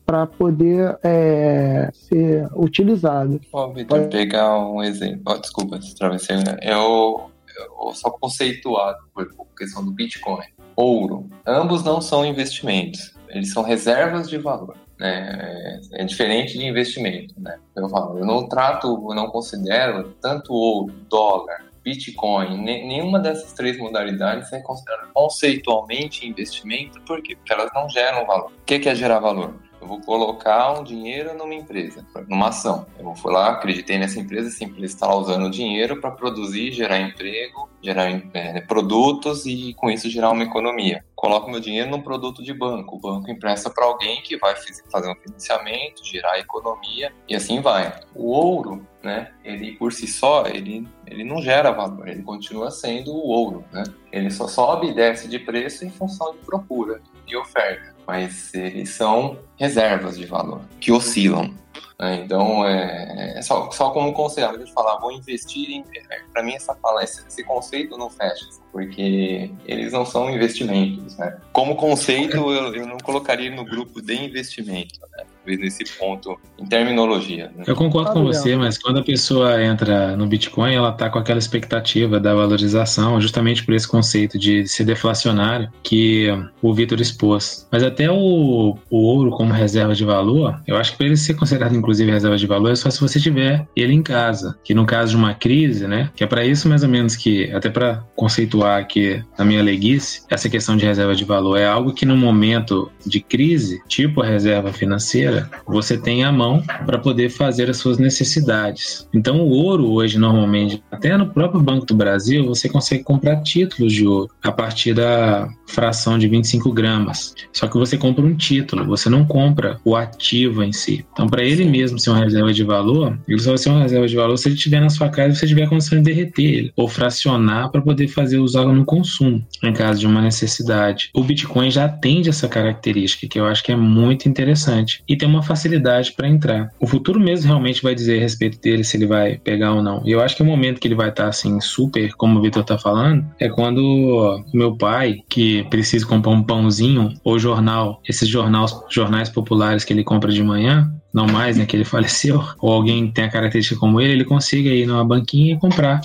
[0.04, 3.40] para poder é, ser utilizado.
[3.52, 5.22] Ó, Vitor, pegar um exemplo.
[5.26, 6.36] Oh, desculpa, travessei.
[6.36, 6.58] Né?
[6.62, 10.44] Eu, eu só conceituado por questão do Bitcoin
[10.76, 11.28] ouro.
[11.46, 14.76] Ambos não são investimentos, eles são reservas de valor.
[14.98, 15.80] Né?
[15.92, 17.34] É, é diferente de investimento.
[17.38, 17.58] Né?
[17.76, 23.76] Eu falo, eu não trato, eu não considero tanto ouro, dólar, Bitcoin, nenhuma dessas três
[23.76, 27.00] modalidades é considerada conceitualmente investimento?
[27.02, 28.52] Porque elas não geram valor.
[28.52, 29.54] O que é gerar valor?
[29.82, 32.86] Eu vou colocar um dinheiro numa empresa, numa ação.
[32.96, 37.00] Eu vou lá, acreditei nessa empresa, essa empresa está usando o dinheiro para produzir, gerar
[37.00, 41.04] emprego, gerar é, produtos e com isso gerar uma economia.
[41.16, 42.94] Coloco meu dinheiro num produto de banco.
[42.94, 44.54] O banco empresta para alguém que vai
[44.88, 47.92] fazer um financiamento, gerar economia e assim vai.
[48.14, 49.32] O ouro, né?
[49.44, 53.82] Ele por si só, ele, ele não gera valor, ele continua sendo o ouro, né?
[54.12, 57.92] Ele só sobe e desce de preço em função de procura e oferta.
[58.06, 61.54] Mas eles são reservas de valor que oscilam.
[61.98, 62.22] Né?
[62.24, 65.84] Então, é, é, só, só como conselho, a gente falar, vou investir em.
[66.32, 71.16] Para mim, essa, esse, esse conceito não fecha, porque eles não são investimentos.
[71.16, 71.38] Né?
[71.52, 74.98] Como conceito, eu, eu não colocaria no grupo de investimento.
[75.16, 75.24] Né?
[75.46, 77.50] Nesse ponto em terminologia.
[77.56, 77.64] Né?
[77.66, 81.38] Eu concordo com você, mas quando a pessoa entra no Bitcoin, ela está com aquela
[81.38, 86.28] expectativa da valorização, justamente por esse conceito de ser deflacionário que
[86.60, 87.68] o Vitor expôs.
[87.70, 91.34] Mas até o, o ouro como reserva de valor, eu acho que para ele ser
[91.34, 94.86] considerado inclusive reserva de valor é só se você tiver ele em casa, que no
[94.86, 98.04] caso de uma crise, né, que é para isso mais ou menos que, até para
[98.16, 102.16] conceituar aqui na minha leguice, essa questão de reserva de valor é algo que no
[102.16, 105.31] momento de crise, tipo a reserva financeira,
[105.66, 109.08] você tem a mão para poder fazer as suas necessidades.
[109.12, 113.92] Então, o ouro hoje, normalmente, até no próprio Banco do Brasil, você consegue comprar títulos
[113.92, 117.34] de ouro a partir da fração de 25 gramas.
[117.52, 121.04] Só que você compra um título, você não compra o ativo em si.
[121.12, 124.06] Então, para ele mesmo ser uma reserva de valor, ele só vai ser uma reserva
[124.06, 126.42] de valor se ele estiver na sua casa e você tiver a condição de derreter
[126.42, 131.10] ele, ou fracionar para poder fazer usá-lo no consumo, em caso de uma necessidade.
[131.14, 135.02] O Bitcoin já atende essa característica, que eu acho que é muito interessante.
[135.08, 136.68] E tem uma facilidade para entrar.
[136.80, 140.02] O futuro mesmo realmente vai dizer a respeito dele se ele vai pegar ou não.
[140.04, 142.42] E eu acho que o momento que ele vai estar tá, assim super, como o
[142.42, 148.02] Vitor tá falando, é quando o meu pai, que precisa comprar um pãozinho ou jornal,
[148.08, 152.42] esses jornais, jornais populares que ele compra de manhã, não mais, né, que ele faleceu,
[152.60, 156.00] ou alguém tem a característica como ele, ele consiga ir numa banquinha e comprar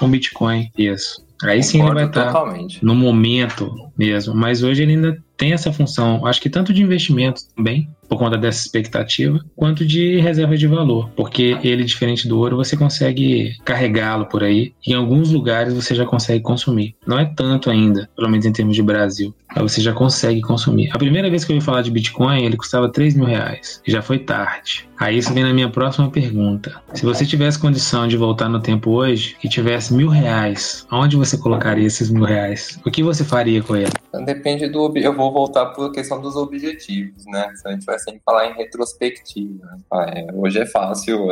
[0.00, 0.70] um Bitcoin.
[0.78, 1.28] Isso.
[1.42, 4.34] Aí sim ele vai estar tá no momento mesmo.
[4.34, 8.36] Mas hoje ele ainda tem essa função, acho que tanto de investimento também, por conta
[8.36, 14.26] dessa expectativa, quanto de reserva de valor, porque ele, diferente do ouro, você consegue carregá-lo
[14.26, 16.94] por aí, e em alguns lugares você já consegue consumir.
[17.06, 20.90] Não é tanto ainda, pelo menos em termos de Brasil, mas você já consegue consumir.
[20.92, 23.90] A primeira vez que eu ouvi falar de Bitcoin, ele custava 3 mil reais, e
[23.90, 24.90] já foi tarde.
[24.98, 26.74] Aí isso vem na minha próxima pergunta.
[26.92, 31.38] Se você tivesse condição de voltar no tempo hoje e tivesse mil reais, onde você
[31.38, 32.78] colocaria esses mil reais?
[32.84, 33.90] O que você faria com ele?
[34.26, 34.92] Depende do.
[34.96, 37.52] Eu vou voltar para a questão dos objetivos, né?
[37.56, 39.64] Se a gente vai sempre falar em retrospectiva.
[39.64, 39.78] Né?
[40.14, 41.28] É, hoje é fácil,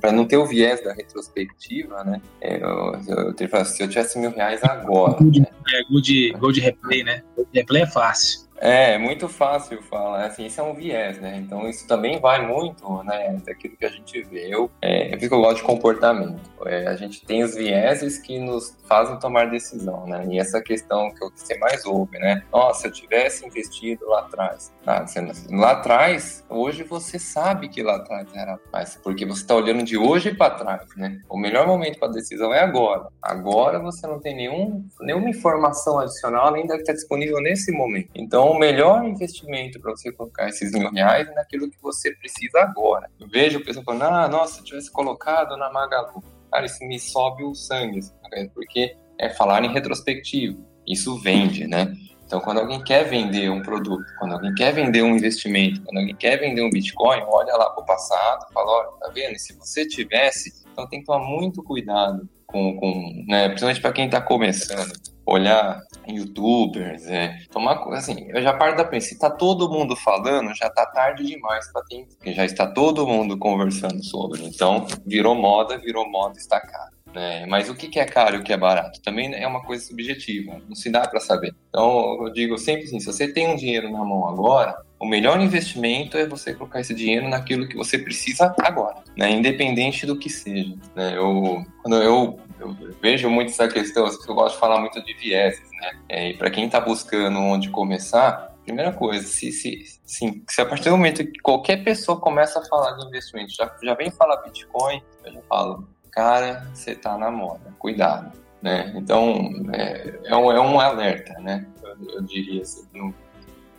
[0.00, 2.20] para não ter o viés da retrospectiva, né?
[2.40, 5.16] É, eu, eu, eu, se eu tivesse mil reais agora.
[5.22, 5.46] Né?
[5.72, 7.22] é, gol de, gol de replay, né?
[7.52, 8.41] Replay é fácil.
[8.62, 11.36] É, é muito fácil falar, assim, isso é um viés, né?
[11.36, 14.46] Então isso também vai muito, né, daquilo que a gente vê.
[14.54, 16.40] Eu, é, é de comportamento.
[16.64, 20.24] É, a gente tem os vieses que nos fazem tomar decisão, né?
[20.30, 22.44] E essa questão que você mais ouve, né?
[22.52, 24.72] Nossa, se eu tivesse investido lá atrás.
[24.86, 25.04] Ah,
[25.50, 29.96] lá atrás, hoje você sabe que lá atrás era mais, porque você está olhando de
[29.96, 31.20] hoje para trás, né?
[31.28, 33.08] O melhor momento para decisão é agora.
[33.20, 38.10] Agora você não tem nenhum, nenhuma informação adicional da que está disponível nesse momento.
[38.14, 42.60] Então, o melhor investimento para você colocar esses mil reais é naquilo que você precisa
[42.60, 43.10] agora.
[43.18, 46.22] Eu vejo o pessoal falando, ah, nossa, se eu tivesse colocado na Magalu.
[46.50, 50.64] Cara, isso me sobe o sangue, assim, porque é falar em retrospectivo.
[50.86, 51.94] Isso vende, né?
[52.26, 56.16] Então, quando alguém quer vender um produto, quando alguém quer vender um investimento, quando alguém
[56.16, 59.38] quer vender um Bitcoin, olha lá para o passado, fala, olha, tá vendo?
[59.38, 63.48] Se você tivesse, então tem que tomar muito cuidado com, com né?
[63.48, 64.92] principalmente para quem está começando
[65.24, 70.54] olhar youtubers, é, tomar assim, eu já parto da princípio, se tá todo mundo falando,
[70.54, 74.44] já tá tarde demais para quem, já está todo mundo conversando sobre.
[74.44, 76.92] Então, virou moda, virou moda está caro.
[77.14, 77.44] Né?
[77.46, 79.00] Mas o que é caro e o que é barato?
[79.02, 81.54] Também é uma coisa subjetiva, não se dá para saber.
[81.68, 85.40] Então, eu digo sempre assim, se você tem um dinheiro na mão agora, o melhor
[85.40, 89.30] investimento é você colocar esse dinheiro naquilo que você precisa agora, né?
[89.30, 90.74] independente do que seja.
[90.94, 91.16] Né?
[91.16, 95.68] Eu, quando eu eu vejo muito essa questão, eu gosto de falar muito de vieses,
[95.80, 95.98] né?
[96.08, 100.66] É, e para quem está buscando onde começar, primeira coisa, se, se, sim, se a
[100.66, 104.36] partir do momento que qualquer pessoa começa a falar de investimento, já, já vem falar
[104.42, 108.40] Bitcoin, eu já falo, cara, você está na moda, cuidado.
[108.62, 108.92] Né?
[108.94, 111.66] Então, é, é, um, é um alerta, né?
[111.82, 113.12] Eu, eu diria assim, não,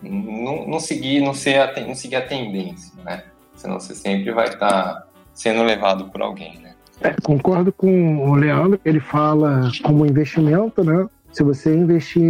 [0.02, 3.24] não, não, seguir, não, ser a, não seguir a tendência, né?
[3.56, 6.73] Senão você sempre vai estar tá sendo levado por alguém, né?
[7.02, 11.08] É, concordo com o Leandro, ele fala como investimento, né?
[11.34, 12.22] Se você investir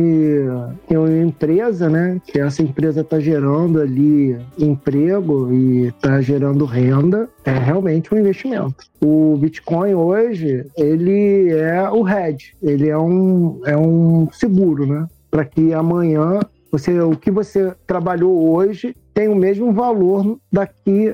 [0.89, 7.29] em uma empresa, né, que essa empresa está gerando ali emprego e está gerando renda,
[7.43, 8.75] é realmente um investimento.
[9.03, 15.05] O Bitcoin hoje, ele é o hedge, ele é um, é um seguro, né?
[15.29, 16.39] Para que amanhã
[16.71, 21.13] você, o que você trabalhou hoje tem o mesmo valor daqui,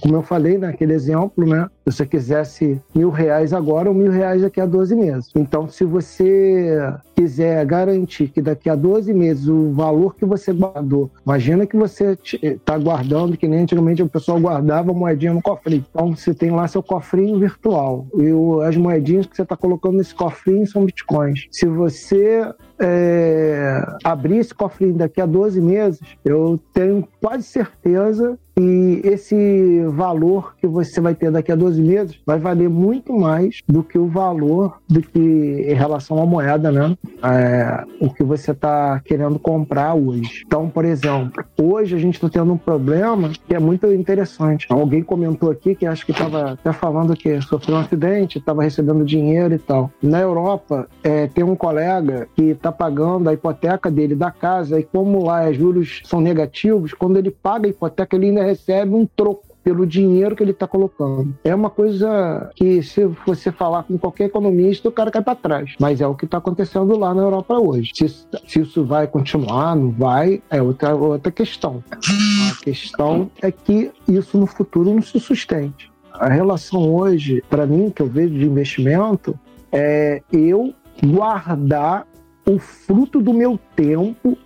[0.00, 1.68] como eu falei naquele exemplo, né?
[1.84, 5.30] Se você quisesse mil reais agora, ou mil reais daqui a 12 meses.
[5.34, 6.78] Então, se você
[7.16, 12.16] quiser garantir que daqui a 12 meses o valor que você guardou, imagina que você
[12.42, 15.84] está guardando, que nem antigamente o pessoal guardava moedinha no cofrinho.
[15.90, 18.06] Então, você tem lá seu cofrinho virtual.
[18.14, 18.30] E
[18.64, 21.48] as moedinhas que você está colocando nesse cofrinho são bitcoins.
[21.50, 22.46] Se você
[22.80, 30.54] é, abrir esse cofrinho daqui a 12 meses, eu tenho quase certeza e esse valor
[30.56, 34.06] que você vai ter daqui a 12 meses vai valer muito mais do que o
[34.06, 36.94] valor do que em relação à moeda, né?
[37.22, 40.42] É, o que você está querendo comprar hoje.
[40.46, 44.66] Então, por exemplo, hoje a gente está tendo um problema que é muito interessante.
[44.68, 49.04] Alguém comentou aqui que acho que estava até falando que sofreu um acidente, estava recebendo
[49.04, 49.90] dinheiro e tal.
[50.02, 54.82] Na Europa, é, tem um colega que está pagando a hipoteca dele da casa e
[54.82, 59.06] como lá os juros são negativos, quando ele paga a hipoteca, ele ainda recebe um
[59.06, 61.34] troco pelo dinheiro que ele está colocando.
[61.44, 65.74] É uma coisa que, se você falar com qualquer economista, o cara cai para trás.
[65.78, 67.92] Mas é o que está acontecendo lá na Europa hoje.
[67.94, 71.82] Se, se, isso vai continuar, não vai, é outra, outra questão.
[71.90, 75.90] A questão é que isso no futuro não se sustente.
[76.12, 79.38] A relação hoje, para mim, que eu vejo de investimento,
[79.72, 82.06] é eu guardar
[82.54, 84.36] o fruto do meu tempo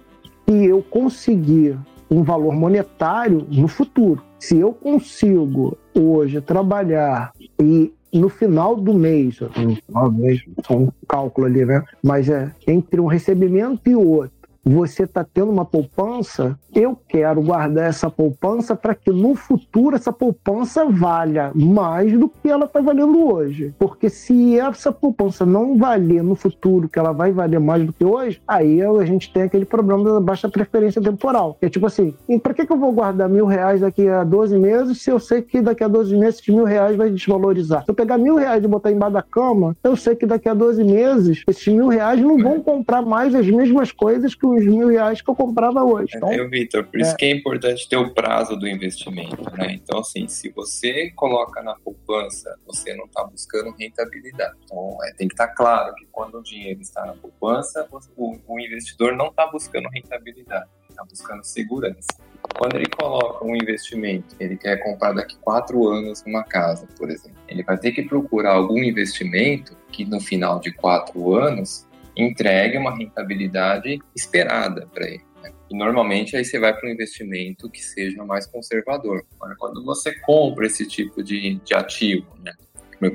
[0.46, 1.78] e eu conseguir
[2.10, 4.22] um valor monetário no futuro.
[4.38, 10.76] Se eu consigo hoje trabalhar e no final do mês, no final do mês, só
[10.76, 11.82] um cálculo ali, né?
[12.02, 14.30] Mas é entre um recebimento e outro,
[14.64, 20.12] você está tendo uma poupança, eu quero guardar essa poupança para que no futuro essa
[20.12, 23.74] poupança valha mais do que ela está valendo hoje.
[23.78, 28.04] Porque se essa poupança não valer no futuro, que ela vai valer mais do que
[28.04, 31.56] hoje, aí a gente tem aquele problema da baixa preferência temporal.
[31.60, 35.02] É tipo assim, para que, que eu vou guardar mil reais daqui a 12 meses
[35.02, 37.84] se eu sei que daqui a 12 meses esses mil reais vai desvalorizar?
[37.84, 40.54] Se eu pegar mil reais e botar embaixo da cama, eu sei que daqui a
[40.54, 44.88] 12 meses esses mil reais não vão comprar mais as mesmas coisas que os mil
[44.88, 46.12] reais que eu comprava hoje.
[46.16, 47.02] Então, é, Vitor, por é.
[47.02, 49.72] isso que é importante ter o prazo do investimento, né?
[49.72, 54.56] Então, assim, se você coloca na poupança, você não está buscando rentabilidade.
[54.64, 57.86] Então, é, tem que estar tá claro que quando o dinheiro está na poupança,
[58.16, 62.08] o, o investidor não está buscando rentabilidade, está buscando segurança.
[62.56, 67.38] Quando ele coloca um investimento, ele quer comprar daqui quatro anos uma casa, por exemplo,
[67.48, 71.86] ele vai ter que procurar algum investimento que no final de quatro anos
[72.16, 75.24] entregue uma rentabilidade esperada para ele.
[75.42, 75.52] Né?
[75.70, 79.24] E normalmente aí você vai para um investimento que seja mais conservador.
[79.36, 82.52] Agora, quando você compra esse tipo de, de ativo, né?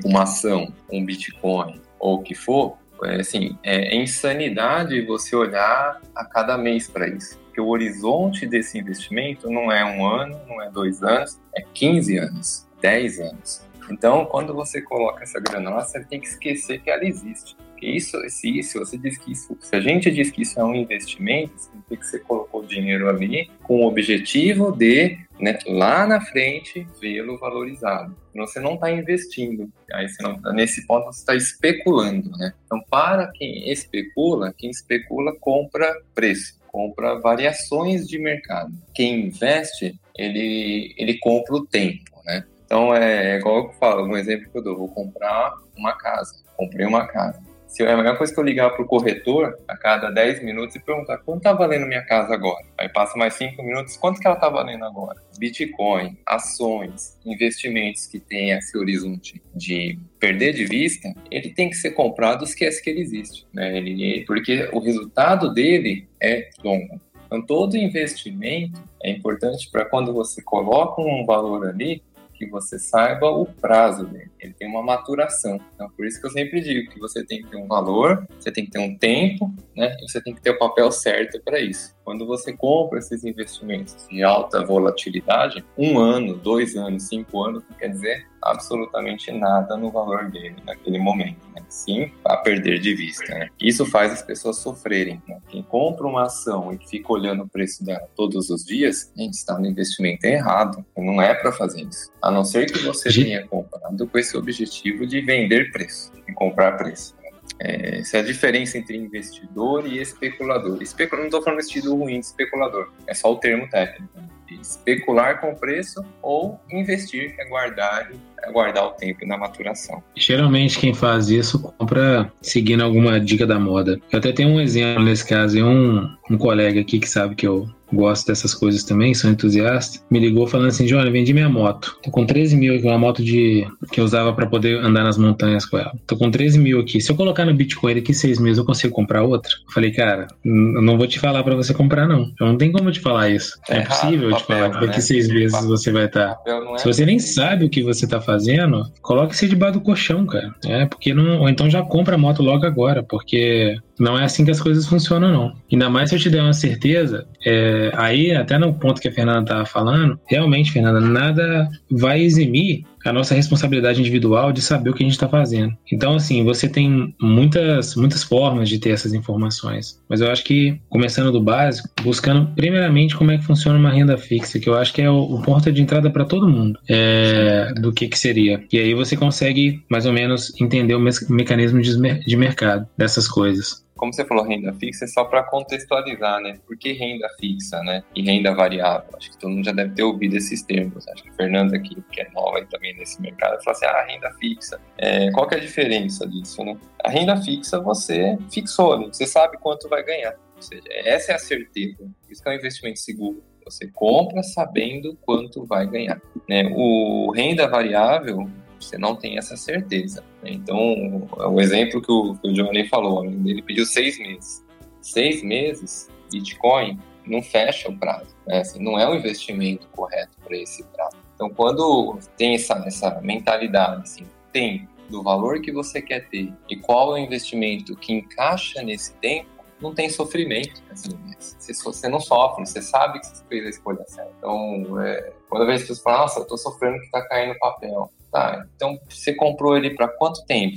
[0.04, 6.24] uma ação, um Bitcoin ou o que for, é, assim, é insanidade você olhar a
[6.24, 7.38] cada mês para isso.
[7.38, 12.18] Porque o horizonte desse investimento não é um ano, não é dois anos, é 15
[12.18, 13.70] anos, 10 anos.
[13.90, 17.56] Então, quando você coloca essa grana lá, você tem que esquecer que ela existe.
[17.80, 21.52] Isso, se você diz que isso, se a gente diz que isso é um investimento,
[21.56, 27.38] significa que você colocou dinheiro ali com o objetivo de, né, lá na frente, vê-lo
[27.38, 28.14] valorizado.
[28.30, 29.72] Então, você não está investindo.
[29.92, 32.52] Aí você não, nesse ponto você está especulando, né?
[32.64, 38.72] Então, para quem especula, quem especula compra preço, compra variações de mercado.
[38.94, 42.44] Quem investe, ele, ele compra o tempo, né?
[42.64, 46.40] Então, é igual eu falo, um exemplo que eu dou, vou comprar uma casa.
[46.56, 49.76] Comprei uma casa se é a mesma coisa que eu ligar para o corretor a
[49.76, 52.66] cada 10 minutos e perguntar quanto está valendo minha casa agora.
[52.76, 55.22] Aí passa mais 5 minutos, quanto que ela está valendo agora?
[55.38, 61.92] Bitcoin, ações, investimentos que têm esse horizonte de perder de vista, ele tem que ser
[61.92, 63.46] comprado, esquece que ele existe.
[63.54, 63.76] Né?
[63.76, 67.00] Ele, porque o resultado dele é longo.
[67.26, 72.02] Então, todo investimento é importante para quando você coloca um valor ali,
[72.40, 74.30] que você saiba o prazo dele.
[74.40, 75.60] Ele tem uma maturação.
[75.74, 78.50] Então, por isso que eu sempre digo que você tem que ter um valor, você
[78.50, 79.94] tem que ter um tempo, né?
[80.00, 81.94] E você tem que ter o papel certo para isso.
[82.04, 87.76] Quando você compra esses investimentos de alta volatilidade, um ano, dois anos, cinco anos, não
[87.76, 91.46] quer dizer absolutamente nada no valor dele naquele momento.
[91.54, 91.62] Né?
[91.68, 93.34] Sim, a perder de vista.
[93.34, 93.48] Né?
[93.60, 95.22] Isso faz as pessoas sofrerem.
[95.28, 95.38] Né?
[95.48, 99.34] Quem compra uma ação e fica olhando o preço dela todos os dias, a gente
[99.34, 100.84] está no investimento errado.
[100.96, 102.10] Não é para fazer isso.
[102.22, 106.76] A não ser que você tenha comprado com esse objetivo de vender preço e comprar
[106.76, 107.19] preço.
[107.58, 110.82] Essa é a diferença entre investidor e especulador.
[110.82, 114.08] Especulador, não estou falando no sentido ruim especulador, é só o termo técnico.
[114.50, 118.10] Especular com preço ou investir, é guardar,
[118.42, 120.02] é guardar o tempo na maturação.
[120.16, 124.00] Geralmente quem faz isso compra seguindo alguma dica da moda.
[124.10, 127.68] Eu até tenho um exemplo nesse caso, um, um colega aqui que sabe que eu
[127.92, 131.96] gosto dessas coisas também, sou entusiasta, me ligou falando assim, Johnny, vendi minha moto.
[132.02, 135.18] Tô com 13 mil aqui, uma moto de que eu usava para poder andar nas
[135.18, 135.92] montanhas com ela.
[136.06, 137.00] Tô com 13 mil aqui.
[137.00, 139.52] Se eu colocar no Bitcoin daqui seis meses, eu consigo comprar outra?
[139.66, 142.30] Eu falei, cara, eu não vou te falar para você comprar, não.
[142.40, 143.58] Eu não tem como te falar isso.
[143.68, 145.00] É, é impossível te falar que daqui né?
[145.00, 146.34] seis meses você vai estar.
[146.34, 146.74] Tá.
[146.74, 150.54] É Se você nem sabe o que você tá fazendo, coloque-se debaixo do colchão, cara.
[150.64, 151.40] É, porque não.
[151.40, 154.86] Ou então já compra a moto logo agora, porque não é assim que as coisas
[154.86, 155.52] funcionam, não.
[155.70, 159.12] Ainda mais se eu te der uma certeza, é, aí, até no ponto que a
[159.12, 164.94] Fernanda estava falando, realmente, Fernanda, nada vai eximir a nossa responsabilidade individual de saber o
[164.94, 165.74] que a gente está fazendo.
[165.90, 170.78] Então, assim, você tem muitas, muitas formas de ter essas informações, mas eu acho que,
[170.88, 174.92] começando do básico, buscando primeiramente como é que funciona uma renda fixa, que eu acho
[174.92, 178.62] que é o, o ponto de entrada para todo mundo, é, do que, que seria.
[178.72, 183.26] E aí você consegue, mais ou menos, entender o me mecanismo de, de mercado dessas
[183.26, 186.58] coisas como você falou, renda fixa, é só para contextualizar, né?
[186.66, 188.02] Por que renda fixa, né?
[188.16, 189.10] E renda variável?
[189.14, 191.06] Acho que todo mundo já deve ter ouvido esses termos.
[191.06, 194.30] Acho que a Fernanda aqui, que é nova também nesse mercado, fala assim, ah, renda
[194.40, 194.80] fixa.
[194.96, 196.78] É, qual que é a diferença disso, né?
[197.04, 199.08] A renda fixa você fixou, né?
[199.12, 200.34] você sabe quanto vai ganhar.
[200.56, 202.10] Ou seja, essa é a certeza.
[202.30, 203.44] Isso é um investimento seguro.
[203.66, 206.18] Você compra sabendo quanto vai ganhar.
[206.48, 206.72] Né?
[206.74, 208.48] O renda variável
[208.80, 210.24] você não tem essa certeza.
[210.42, 210.52] Né?
[210.52, 214.64] Então, o exemplo que o, que o Johnny falou, ele pediu seis meses.
[215.00, 218.34] Seis meses, Bitcoin não fecha o prazo.
[218.46, 218.60] Né?
[218.60, 221.16] Assim, não é o investimento correto para esse prazo.
[221.34, 226.76] Então, quando tem essa, essa mentalidade, assim, tem do valor que você quer ter e
[226.76, 229.48] qual é o investimento que encaixa nesse tempo,
[229.80, 230.82] não tem sofrimento.
[230.90, 231.18] Assim,
[231.58, 234.30] você não sofre, você sabe que você fez a escolha certa.
[234.38, 237.58] Então, é, quando eu vejo as pessoas falam, nossa, eu tô sofrendo que tá caindo
[237.58, 238.12] papel.
[238.30, 240.76] Tá, então você comprou ele para quanto tempo?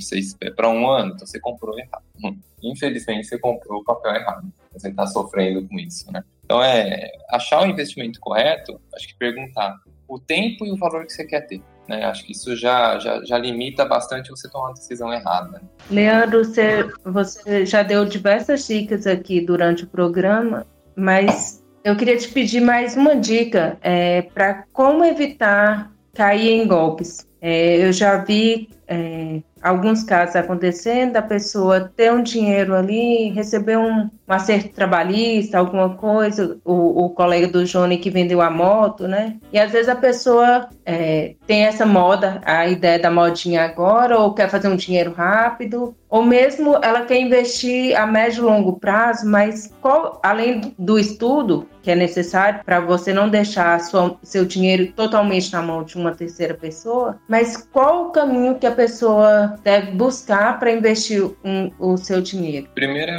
[0.56, 1.12] Para um ano?
[1.14, 2.02] Então você comprou errado.
[2.22, 4.52] Hum, infelizmente você comprou o papel errado.
[4.72, 6.24] Você está sofrendo com isso, né?
[6.44, 9.76] Então é achar o investimento correto, acho que perguntar
[10.08, 11.62] o tempo e o valor que você quer ter.
[11.88, 12.04] Né?
[12.04, 15.62] Acho que isso já, já, já limita bastante você tomar uma decisão errada.
[15.90, 22.28] Leandro, você, você já deu diversas dicas aqui durante o programa, mas eu queria te
[22.28, 27.26] pedir mais uma dica é, para como evitar cair em golpes.
[27.46, 33.78] É, eu já vi é, alguns casos acontecendo, a pessoa ter um dinheiro ali, receber
[33.78, 39.08] um, um acerto trabalhista, alguma coisa, o, o, colega do Johnny que vendeu a moto,
[39.08, 39.38] né?
[39.50, 44.34] E às vezes a pessoa é, tem essa moda, a ideia da modinha agora, ou
[44.34, 49.26] quer fazer um dinheiro rápido, ou mesmo ela quer investir a médio e longo prazo,
[49.26, 54.90] mas qual, além do estudo que é necessário para você não deixar sua, seu dinheiro
[54.92, 59.92] totalmente na mão de uma terceira pessoa, mas qual o caminho que a pessoa deve
[59.92, 62.68] buscar para investir um, o seu dinheiro?
[62.74, 63.12] Primeiro,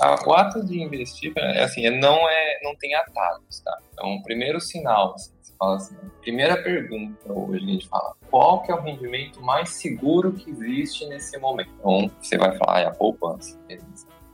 [0.00, 3.78] a, o ato de investir, é assim, é, não é, não tem atalhos, tá?
[3.92, 8.62] Então, o primeiro sinal, assim, você fala assim, primeira pergunta hoje a gente fala, qual
[8.62, 11.70] que é o rendimento mais seguro que existe nesse momento?
[11.78, 13.58] Então, você vai falar, é a poupança,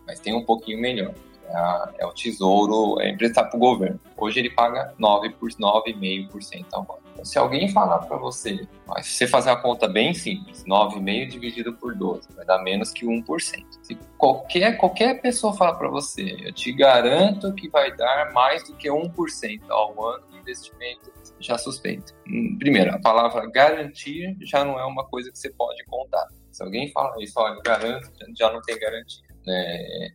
[0.07, 1.15] mas tem um pouquinho melhor.
[1.47, 4.01] É, é o tesouro, é emprestado para o governo.
[4.17, 7.04] Hoje ele paga 9 por 9,5% ao ano.
[7.23, 8.67] Se alguém falar para você,
[9.03, 13.07] se você fazer a conta bem simples, 9,5 dividido por 12, vai dar menos que
[13.07, 13.65] 1%.
[13.83, 18.77] Se qualquer, qualquer pessoa falar para você, eu te garanto que vai dar mais do
[18.77, 22.13] que 1% ao ano de investimento, já suspeita.
[22.29, 26.27] Hum, primeiro, a palavra garantir já não é uma coisa que você pode contar.
[26.53, 29.25] Se alguém fala isso, olha, garanto, já não tem garantia.
[29.49, 30.09] É,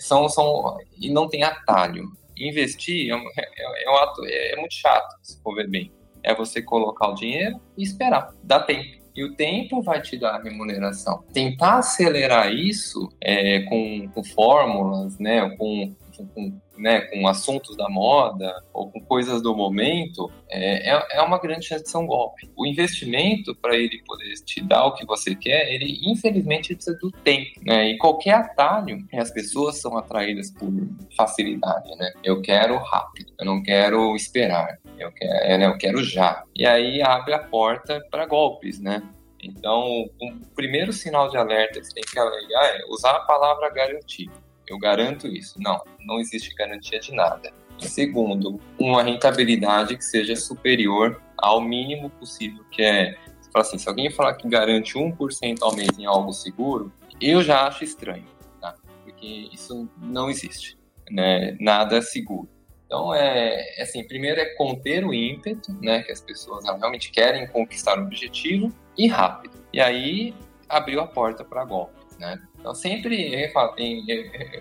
[0.00, 2.04] são, são, e não tem atalho.
[2.36, 5.92] Investir é, um, é, é um ato, é, é muito chato, se for ver bem
[6.22, 8.98] é você colocar o dinheiro e esperar, dá tempo.
[9.14, 11.24] E o tempo vai te dar a remuneração.
[11.32, 15.92] Tentar acelerar isso é, com, com fórmulas, né, com,
[16.26, 21.38] com né, com assuntos da moda ou com coisas do momento, é, é, é uma
[21.38, 22.48] grande chance de ser um golpe.
[22.56, 27.10] O investimento, para ele poder te dar o que você quer, ele infelizmente precisa do
[27.10, 27.60] tempo.
[27.64, 27.90] Né?
[27.90, 30.70] E qualquer atalho, as pessoas são atraídas por
[31.16, 31.94] facilidade.
[31.96, 32.12] Né?
[32.22, 36.44] Eu quero rápido, eu não quero esperar, eu quero, é, né, eu quero já.
[36.54, 39.02] E aí abre a porta para golpes, né?
[39.40, 39.84] Então,
[40.20, 44.28] o primeiro sinal de alerta que você tem que é usar a palavra garantia
[44.72, 45.54] eu garanto isso.
[45.60, 47.52] Não, não existe garantia de nada.
[47.78, 53.16] Segundo, uma rentabilidade que seja superior ao mínimo possível, que é,
[53.54, 57.84] assim, se alguém falar que garante 1% ao mês em algo seguro, eu já acho
[57.84, 58.26] estranho,
[58.60, 58.74] tá?
[59.04, 60.76] Porque isso não existe,
[61.10, 61.56] né?
[61.60, 62.48] Nada seguro.
[62.88, 67.46] Então, é, é assim, primeiro é conter o ímpeto, né, que as pessoas realmente querem
[67.46, 69.62] conquistar o objetivo e rápido.
[69.72, 70.34] E aí
[70.66, 72.40] abriu a porta para golpes, né?
[72.58, 73.52] Então, sempre,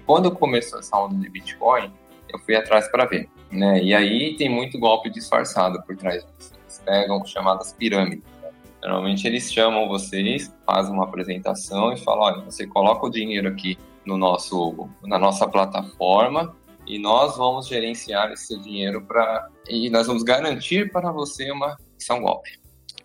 [0.06, 1.92] quando começou essa onda de Bitcoin,
[2.32, 3.82] eu fui atrás para ver, né?
[3.82, 6.54] E aí tem muito golpe disfarçado por trás disso.
[6.62, 8.24] Eles pegam chamadas pirâmides.
[8.42, 8.50] Né?
[8.84, 13.78] Normalmente eles chamam vocês, fazem uma apresentação e falam, olha, você coloca o dinheiro aqui
[14.06, 20.24] no nosso, na nossa plataforma e nós vamos gerenciar esse dinheiro para e nós vamos
[20.24, 22.52] garantir para você uma isso é um golpe,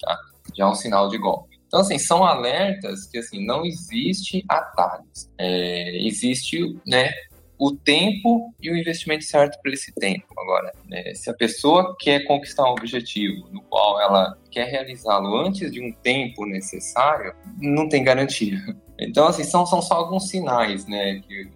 [0.01, 0.17] tá?
[0.55, 1.52] Já é um sinal de golpe.
[1.73, 5.31] Então, assim, são alertas que, assim, não existe atalhos.
[5.39, 7.11] É, existe, né,
[7.59, 10.27] o tempo e o investimento certo para esse tempo.
[10.39, 15.73] Agora, né, se a pessoa quer conquistar um objetivo no qual ela quer realizá-lo antes
[15.73, 18.59] de um tempo necessário, não tem garantia.
[19.01, 21.49] Então, assim, são, são só alguns sinais, né, que,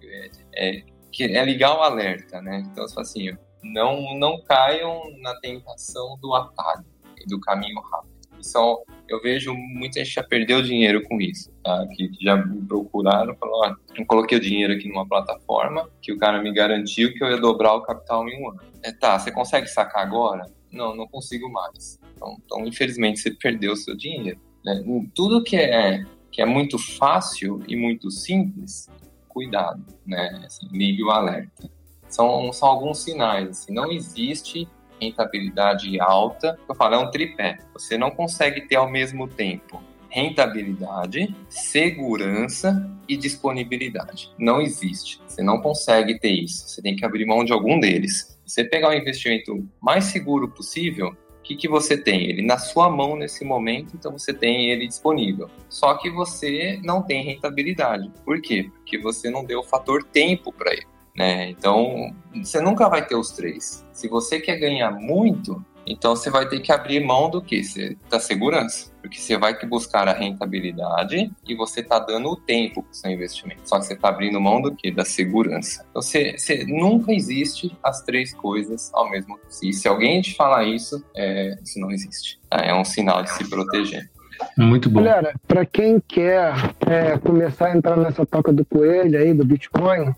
[0.55, 2.63] é, que é ligar o alerta, né?
[2.71, 6.85] Então, assim, não, não caiam na tentação do atalho,
[7.27, 8.17] do caminho rápido.
[8.39, 11.87] Então, eu vejo muita gente já perdeu dinheiro com isso, tá?
[11.95, 16.41] Que já me procuraram, falaram, eu coloquei o dinheiro aqui numa plataforma que o cara
[16.41, 18.61] me garantiu que eu ia dobrar o capital em um ano.
[18.83, 20.45] É, tá, você consegue sacar agora?
[20.71, 21.99] Não, não consigo mais.
[22.15, 24.39] Então, então infelizmente, você perdeu o seu dinheiro.
[24.65, 24.83] Né?
[25.15, 28.89] Tudo que é, que é muito fácil e muito simples,
[29.27, 30.41] cuidado, né?
[30.45, 31.69] Assim, ligue o alerta.
[32.09, 34.67] São, são alguns sinais, assim, não existe
[34.99, 36.57] rentabilidade alta.
[36.67, 37.57] Eu falo, é um tripé.
[37.73, 44.31] Você não consegue ter ao mesmo tempo rentabilidade, segurança e disponibilidade.
[44.37, 45.21] Não existe.
[45.27, 46.67] Você não consegue ter isso.
[46.67, 48.37] Você tem que abrir mão de algum deles.
[48.45, 52.29] Você pegar o investimento mais seguro possível, o que, que você tem?
[52.29, 55.49] Ele na sua mão nesse momento, então você tem ele disponível.
[55.69, 58.11] Só que você não tem rentabilidade.
[58.25, 58.69] Por quê?
[58.73, 60.87] Porque você não deu o fator tempo para ele.
[61.17, 61.49] Né?
[61.49, 63.85] Então, você nunca vai ter os três.
[63.91, 67.61] Se você quer ganhar muito, então você vai ter que abrir mão do que?
[68.09, 68.91] Da segurança.
[69.01, 72.93] Porque você vai que buscar a rentabilidade e você está dando o tempo para o
[72.93, 73.61] seu investimento.
[73.63, 74.91] Só que você está abrindo mão do que?
[74.91, 75.85] Da segurança.
[75.89, 79.49] Então você, você, nunca existe as três coisas ao mesmo tempo.
[79.63, 82.37] E se alguém te falar isso, é, isso não existe.
[82.51, 84.09] É um sinal de se proteger.
[84.57, 85.03] Muito bom.
[85.03, 86.53] Galera, para quem quer
[86.85, 90.13] é, começar a entrar nessa toca do coelho aí, do Bitcoin,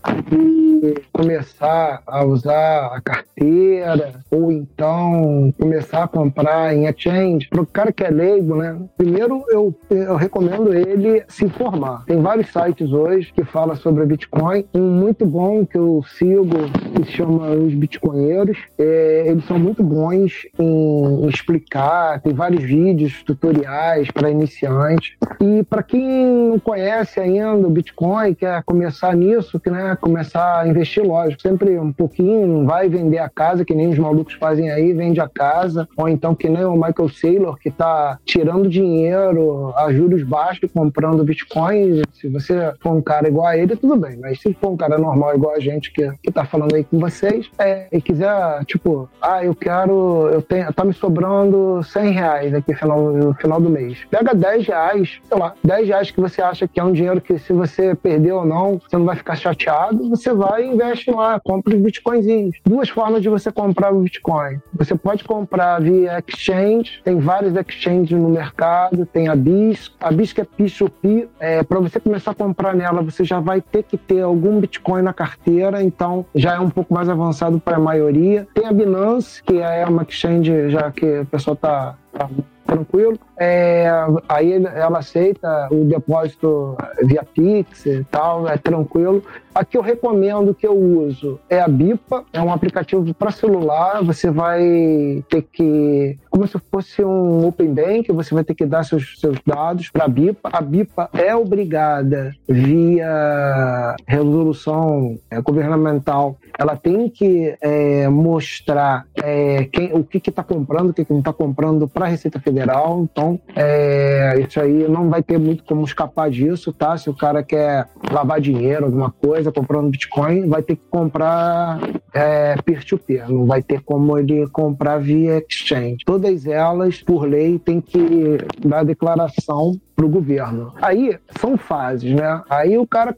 [0.82, 7.66] e começar a usar a carteira, ou então começar a comprar em exchange, para o
[7.66, 8.78] cara que é leigo, né?
[8.96, 12.04] Primeiro eu, eu recomendo ele se informar.
[12.06, 14.64] Tem vários sites hoje que falam sobre Bitcoin.
[14.74, 18.58] Um muito bom que eu sigo, que se chama Os Bitcoinheiros.
[18.78, 25.16] É, eles são muito bons em explicar, tem vários vídeos, tutoriais para iniciantes.
[25.40, 30.68] E para quem não conhece ainda o Bitcoin, quer começar nisso, que, né, começar a
[30.68, 34.92] investir, lógico, sempre um pouquinho, vai vender a casa, que nem os malucos fazem aí,
[34.92, 39.92] vende a casa, ou então que nem o Michael Saylor, que está tirando dinheiro a
[39.92, 42.02] juros baixos comprando Bitcoin.
[42.12, 44.98] Se você for um cara igual a ele, tudo bem, mas se for um cara
[44.98, 49.08] normal igual a gente que, que tá falando aí com vocês, é, e quiser, tipo,
[49.22, 53.60] ah, eu quero, eu tenho, tá me sobrando 100 reais aqui no final, no final
[53.60, 56.92] do mês pega 10 reais, sei lá, 10 reais que você acha que é um
[56.92, 60.68] dinheiro que se você perder ou não, você não vai ficar chateado, você vai e
[60.68, 62.56] investe lá, compra os bitcoinzinhos.
[62.64, 64.58] Duas formas de você comprar o bitcoin.
[64.74, 70.40] Você pode comprar via exchange, tem vários exchanges no mercado, tem a BISC, a BISC
[70.40, 74.22] é P2P, é, para você começar a comprar nela, você já vai ter que ter
[74.22, 78.46] algum bitcoin na carteira, então já é um pouco mais avançado para a maioria.
[78.54, 82.28] Tem a Binance, que é uma exchange já que o pessoal tá, tá
[82.70, 83.18] tranquilo.
[83.36, 83.88] É,
[84.28, 89.22] aí ela aceita o depósito via Pix e tal, é tranquilo.
[89.52, 94.02] A que eu recomendo que eu uso é a Bipa, é um aplicativo para celular.
[94.04, 98.84] Você vai ter que, como se fosse um Open Bank, você vai ter que dar
[98.84, 100.48] seus, seus dados para a Bipa.
[100.52, 109.92] A Bipa é obrigada, via resolução é, governamental, ela tem que é, mostrar é, quem,
[109.92, 113.00] o que está comprando, o que, que não está comprando para a Receita Federal.
[113.10, 116.96] Então, é, isso aí não vai ter muito como escapar disso, tá?
[116.96, 121.80] Se o cara quer lavar dinheiro, alguma coisa, comprando Bitcoin, vai ter que comprar
[122.12, 125.98] é, peer-to-peer, -peer, não vai ter como ele comprar via exchange.
[126.20, 130.74] Todas elas, por lei, tem que dar declaração para o governo.
[130.82, 132.42] Aí são fases, né?
[132.50, 133.16] Aí o cara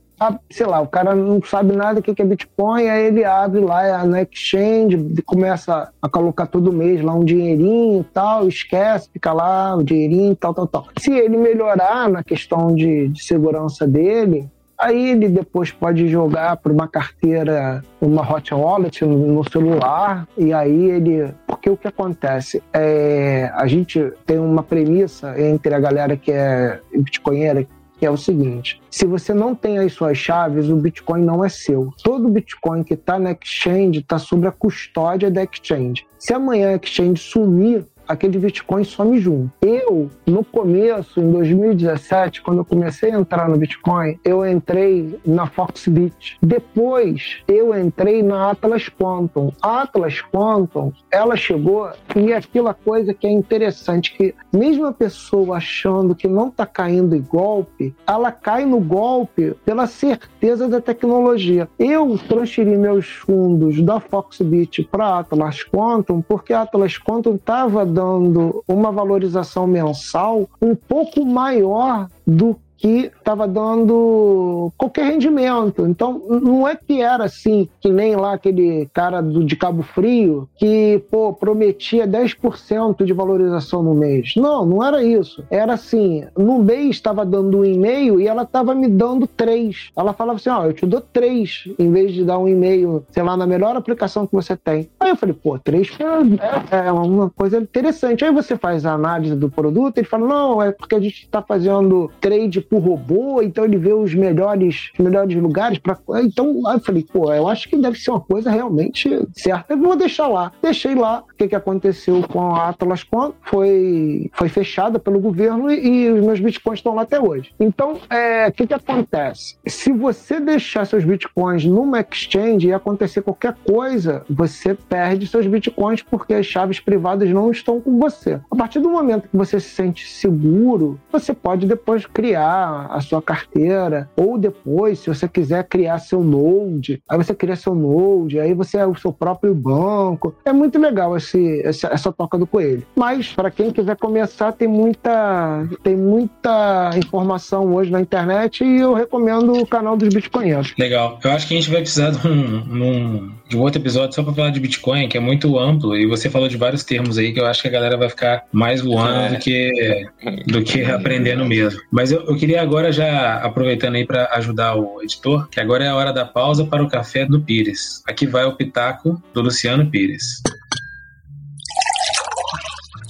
[0.48, 4.04] sei lá, o cara não sabe nada do que é Bitcoin, aí ele abre lá
[4.06, 4.96] na exchange,
[5.26, 10.36] começa a colocar todo mês lá um dinheirinho e tal, esquece, fica lá o dinheirinho
[10.36, 10.86] tal, tal, tal.
[10.98, 14.48] Se ele melhorar na questão de, de segurança dele,
[14.82, 20.90] Aí ele depois pode jogar para uma carteira, uma hot wallet no celular, e aí
[20.90, 21.32] ele.
[21.46, 22.60] Porque o que acontece?
[22.72, 27.64] É, a gente tem uma premissa entre a galera que é bitcoinheira
[28.02, 31.48] que é o seguinte: se você não tem as suas chaves, o Bitcoin não é
[31.48, 31.94] seu.
[32.02, 36.04] Todo Bitcoin que está na exchange está sob a custódia da exchange.
[36.18, 39.50] Se amanhã a exchange sumir, aquele Bitcoin some junto.
[39.60, 45.46] Eu, no começo, em 2017, quando eu comecei a entrar no Bitcoin, eu entrei na
[45.46, 46.38] Foxbit.
[46.42, 49.52] Depois, eu entrei na Atlas Quantum.
[49.62, 55.56] A Atlas Quantum, ela chegou e aquela coisa que é interessante, que mesmo a pessoa
[55.56, 61.68] achando que não está caindo em golpe, ela cai no golpe pela certeza da tecnologia.
[61.78, 68.64] Eu transferi meus fundos da Foxbit para Atlas Quantum porque a Atlas Quantum estava dando
[68.66, 75.86] uma valorização mensal um pouco maior do que estava dando qualquer rendimento.
[75.86, 80.48] Então, não é que era assim, que nem lá aquele cara do, de Cabo Frio,
[80.56, 84.32] que pô, prometia 10% de valorização no mês.
[84.36, 85.44] Não, não era isso.
[85.48, 89.90] Era assim, no mês estava dando um e-mail e ela estava me dando três.
[89.96, 93.06] Ela falava assim, ó, oh, eu te dou três, em vez de dar um e-mail,
[93.10, 94.90] sei lá, na melhor aplicação que você tem.
[94.98, 98.24] Aí eu falei, pô, três é, é uma coisa interessante.
[98.24, 101.40] Aí você faz a análise do produto, ele fala, não, é porque a gente está
[101.40, 105.98] fazendo trade o robô, então ele vê os melhores, melhores lugares para.
[106.22, 109.74] Então, aí eu falei, pô, eu acho que deve ser uma coisa realmente certa.
[109.74, 110.50] Eu vou deixar lá.
[110.62, 111.22] Deixei lá.
[111.30, 116.10] O que, que aconteceu com a Atlas quando foi, foi fechada pelo governo e, e
[116.10, 117.52] os meus bitcoins estão lá até hoje.
[117.60, 119.56] Então, é, o que, que acontece?
[119.66, 126.02] Se você deixar seus bitcoins numa exchange e acontecer qualquer coisa, você perde seus bitcoins
[126.02, 128.40] porque as chaves privadas não estão com você.
[128.50, 133.22] A partir do momento que você se sente seguro, você pode depois criar a sua
[133.22, 138.54] carteira, ou depois, se você quiser criar seu Node, aí você cria seu Node, aí
[138.54, 140.34] você é o seu próprio banco.
[140.44, 142.84] É muito legal esse, essa, essa toca do coelho.
[142.96, 148.94] Mas, para quem quiser começar, tem muita, tem muita informação hoje na internet e eu
[148.94, 150.74] recomendo o canal dos Bitcoinheiros.
[150.78, 151.18] Legal.
[151.22, 154.32] Eu acho que a gente vai precisar de um, de um outro episódio só para
[154.32, 157.40] falar de Bitcoin, que é muito amplo, e você falou de vários termos aí que
[157.40, 159.28] eu acho que a galera vai ficar mais voando é.
[159.30, 160.06] do que,
[160.46, 161.80] do que aprendendo mesmo.
[161.90, 165.88] Mas eu, eu queria agora já aproveitando aí para ajudar o editor, que agora é
[165.88, 168.02] a hora da pausa para o café do Pires.
[168.08, 170.42] Aqui vai o pitaco do Luciano Pires.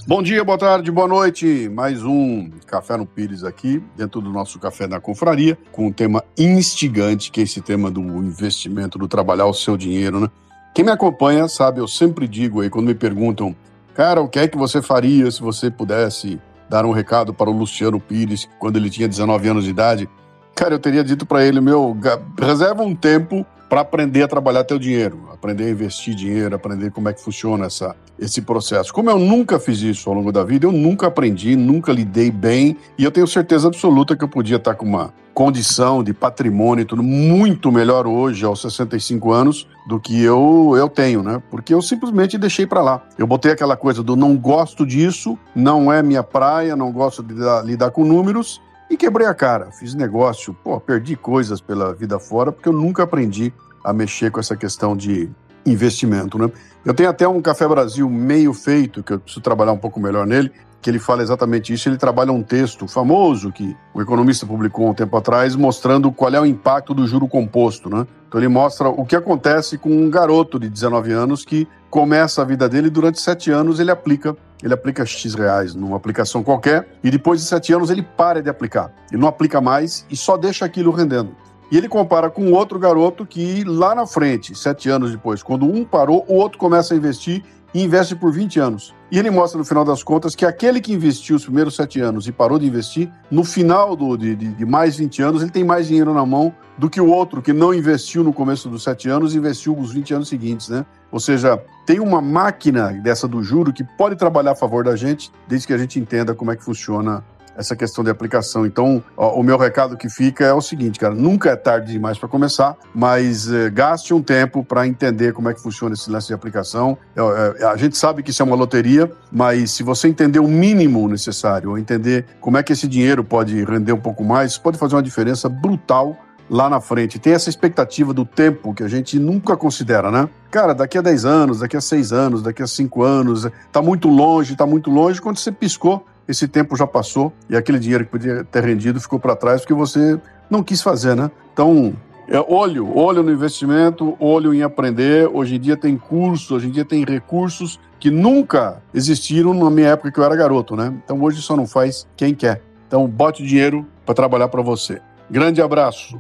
[0.07, 1.69] Bom dia, boa tarde, boa noite.
[1.69, 6.25] Mais um Café no Pires aqui, dentro do nosso Café da Confraria, com um tema
[6.37, 10.29] instigante, que é esse tema do investimento, do trabalhar o seu dinheiro, né?
[10.75, 13.55] Quem me acompanha sabe, eu sempre digo aí, quando me perguntam,
[13.95, 16.41] cara, o que é que você faria se você pudesse
[16.73, 20.09] dar um recado para o Luciano Pires, quando ele tinha 19 anos de idade,
[20.55, 21.95] cara, eu teria dito para ele, meu,
[22.41, 27.09] reserva um tempo para aprender a trabalhar teu dinheiro, aprender a investir dinheiro, aprender como
[27.09, 28.93] é que funciona essa, esse processo.
[28.93, 32.77] Como eu nunca fiz isso ao longo da vida, eu nunca aprendi, nunca lidei bem,
[32.99, 37.03] e eu tenho certeza absoluta que eu podia estar com uma condição de patrimônio tudo
[37.03, 41.43] muito melhor hoje, aos 65 anos, do que eu, eu tenho, né?
[41.51, 43.03] Porque eu simplesmente deixei para lá.
[43.17, 47.33] Eu botei aquela coisa do não gosto disso, não é minha praia, não gosto de
[47.33, 48.61] lidar, lidar com números,
[48.93, 49.71] e quebrei a cara.
[49.73, 53.53] Fiz negócio, pô, perdi coisas pela vida fora, porque eu nunca aprendi
[53.83, 55.31] a mexer com essa questão de
[55.65, 56.51] investimento, né?
[56.85, 60.27] Eu tenho até um Café Brasil meio feito, que eu preciso trabalhar um pouco melhor
[60.27, 60.53] nele,
[60.83, 61.89] que ele fala exatamente isso.
[61.89, 66.41] Ele trabalha um texto famoso que o economista publicou um tempo atrás, mostrando qual é
[66.41, 68.05] o impacto do juro composto, né?
[68.27, 72.45] Então ele mostra o que acontece com um garoto de 19 anos que começa a
[72.45, 76.89] vida dele e durante sete anos ele aplica ele aplica X reais numa aplicação qualquer
[77.03, 78.93] e depois de sete anos ele para de aplicar.
[79.11, 81.35] Ele não aplica mais e só deixa aquilo rendendo.
[81.71, 85.85] E ele compara com outro garoto que lá na frente, sete anos depois, quando um
[85.85, 87.43] parou, o outro começa a investir
[87.75, 88.95] e investe por 20 anos.
[89.11, 92.27] E ele mostra no final das contas que aquele que investiu os primeiros sete anos
[92.27, 95.87] e parou de investir, no final do, de, de, mais 20 anos, ele tem mais
[95.87, 99.35] dinheiro na mão do que o outro que não investiu no começo dos sete anos
[99.35, 100.87] e investiu os 20 anos seguintes, né?
[101.11, 105.31] Ou seja, tem uma máquina dessa do juro que pode trabalhar a favor da gente,
[105.47, 107.23] desde que a gente entenda como é que funciona
[107.57, 108.67] essa questão de aplicação.
[108.67, 112.19] Então, ó, o meu recado que fica é o seguinte, cara, nunca é tarde demais
[112.19, 116.29] para começar, mas eh, gaste um tempo para entender como é que funciona esse lance
[116.29, 116.97] de aplicação.
[117.15, 120.49] É, é, a gente sabe que isso é uma loteria, mas se você entender o
[120.49, 124.79] mínimo necessário, ou entender como é que esse dinheiro pode render um pouco mais, pode
[124.79, 126.17] fazer uma diferença brutal
[126.53, 127.19] lá na frente.
[127.19, 130.29] Tem essa expectativa do tempo que a gente nunca considera, né?
[130.51, 134.09] Cara, daqui a 10 anos, daqui a 6 anos, daqui a 5 anos, tá muito
[134.09, 135.21] longe, tá muito longe.
[135.21, 139.19] Quando você piscou, esse tempo já passou e aquele dinheiro que podia ter rendido ficou
[139.19, 140.19] para trás porque você
[140.49, 141.31] não quis fazer, né?
[141.53, 141.95] Então,
[142.29, 145.29] é olho, olho no investimento, olho em aprender.
[145.33, 149.89] Hoje em dia tem curso, hoje em dia tem recursos que nunca existiram na minha
[149.89, 150.95] época que eu era garoto, né?
[151.05, 152.63] Então hoje só não faz quem quer.
[152.87, 155.01] Então, bote dinheiro para trabalhar para você.
[155.31, 156.19] Grande abraço.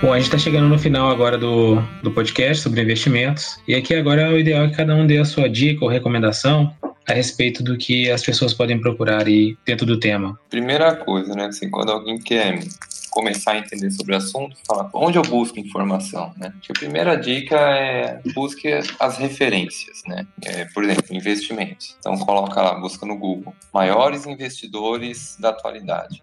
[0.00, 3.60] Bom, a gente está chegando no final agora do, do podcast sobre investimentos.
[3.66, 5.90] E aqui agora é o ideal é que cada um dê a sua dica ou
[5.90, 6.72] recomendação
[7.08, 10.38] a respeito do que as pessoas podem procurar aí dentro do tema.
[10.48, 11.46] Primeira coisa, né?
[11.46, 12.60] Assim, quando alguém quer
[13.10, 16.52] começar a entender sobre o assunto, fala onde eu busco informação, né?
[16.68, 18.68] a primeira dica é busque
[19.00, 20.24] as referências, né?
[20.44, 21.96] É, por exemplo, investimentos.
[21.98, 26.22] Então coloca lá, busca no Google, maiores investidores da atualidade.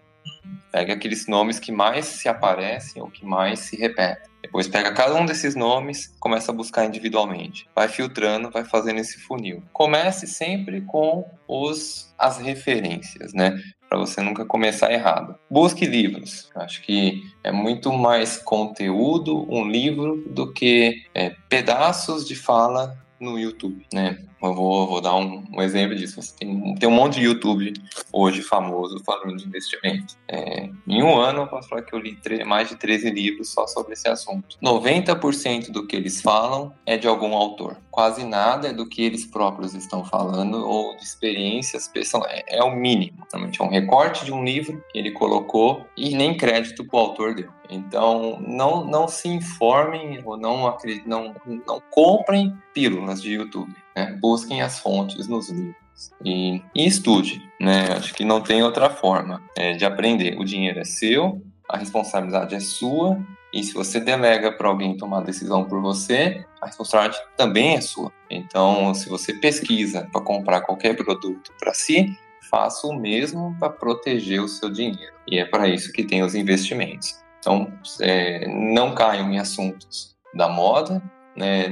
[0.76, 4.28] Pega aqueles nomes que mais se aparecem ou que mais se repetem.
[4.42, 7.66] Depois pega cada um desses nomes, começa a buscar individualmente.
[7.74, 9.62] Vai filtrando, vai fazendo esse funil.
[9.72, 13.58] Comece sempre com os as referências, né?
[13.88, 15.38] Para você nunca começar errado.
[15.50, 16.50] Busque livros.
[16.56, 23.38] acho que é muito mais conteúdo um livro do que é, pedaços de fala no
[23.38, 24.18] YouTube, né?
[24.42, 26.20] Eu vou, vou dar um, um, exemplo disso.
[26.38, 27.72] Tem, tem um monte de YouTube
[28.12, 30.14] hoje famoso falando de investimento.
[30.28, 33.66] É, em um ano, eu posso falar que eu li mais de 13 livros só
[33.66, 34.56] sobre esse assunto.
[34.62, 37.76] 90% do que eles falam é de algum autor.
[37.96, 42.42] Quase nada do que eles próprios estão falando ou de experiências pessoais.
[42.46, 43.16] É, é o mínimo.
[43.32, 47.00] Normalmente é um recorte de um livro que ele colocou e nem crédito para o
[47.00, 47.48] autor deu.
[47.70, 51.34] Então, não, não se informem ou não, não,
[51.66, 53.74] não comprem pílulas de YouTube.
[53.96, 54.14] Né?
[54.20, 55.86] Busquem as fontes nos livros.
[56.22, 57.92] E, e, estude, né?
[57.96, 60.38] Acho que não tem outra forma é, de aprender.
[60.38, 63.18] O dinheiro é seu, a responsabilidade é sua,
[63.52, 67.80] e se você delega para alguém tomar a decisão por você, a responsabilidade também é
[67.80, 68.12] sua.
[68.30, 72.16] Então, se você pesquisa para comprar qualquer produto para si,
[72.50, 75.14] faça o mesmo para proteger o seu dinheiro.
[75.26, 77.18] E é para isso que tem os investimentos.
[77.38, 81.02] Então, é, não caiam em assuntos da moda,
[81.36, 81.68] né?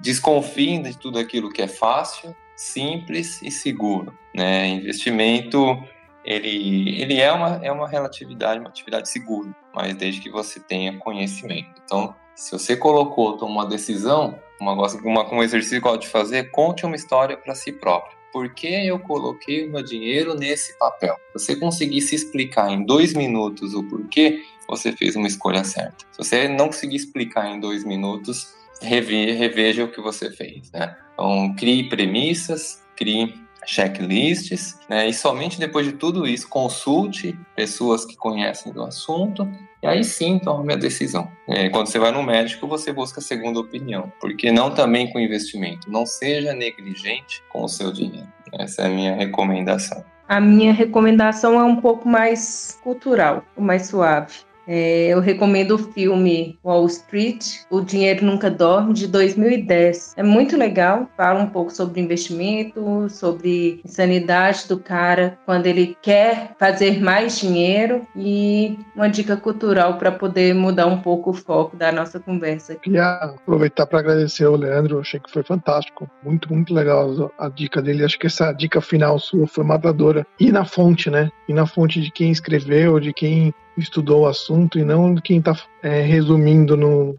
[0.00, 4.12] desconfiem de tudo aquilo que é fácil, simples e seguro.
[4.34, 4.68] Né?
[4.68, 5.82] Investimento
[6.26, 10.98] ele, ele é, uma, é uma relatividade, uma atividade segura, mas desde que você tenha
[10.98, 11.80] conhecimento.
[11.84, 16.50] Então, se você colocou, tomou uma decisão, uma, uma, um exercício que eu de fazer,
[16.50, 18.16] conte uma história para si próprio.
[18.32, 21.16] Por que eu coloquei o meu dinheiro nesse papel?
[21.28, 26.04] Se você conseguir se explicar em dois minutos o porquê, você fez uma escolha certa.
[26.10, 30.96] Se você não conseguir explicar em dois minutos, rever, reveja o que você fez, né?
[31.14, 35.08] Então, crie premissas, crie checklists, né?
[35.08, 39.46] E somente depois de tudo isso, consulte pessoas que conhecem do assunto
[39.82, 41.30] e aí sim tome a decisão.
[41.48, 45.20] É, quando você vai no médico, você busca a segunda opinião, porque não também com
[45.20, 45.90] investimento.
[45.90, 48.28] Não seja negligente com o seu dinheiro.
[48.58, 50.04] Essa é a minha recomendação.
[50.28, 54.45] A minha recomendação é um pouco mais cultural, mais suave.
[54.66, 60.14] É, eu recomendo o filme Wall Street, O Dinheiro Nunca Dorme, de 2010.
[60.16, 66.54] É muito legal, fala um pouco sobre investimento, sobre insanidade do cara quando ele quer
[66.58, 71.92] fazer mais dinheiro e uma dica cultural para poder mudar um pouco o foco da
[71.92, 72.74] nossa conversa.
[72.76, 77.80] Queria aproveitar para agradecer ao Leandro, achei que foi fantástico, muito, muito legal a dica
[77.80, 78.04] dele.
[78.04, 80.26] Acho que essa dica final sua foi matadora.
[80.40, 81.30] E na fonte, né?
[81.48, 85.54] E na fonte de quem escreveu, de quem estudou o assunto e não quem está
[85.82, 87.16] é, resumindo no,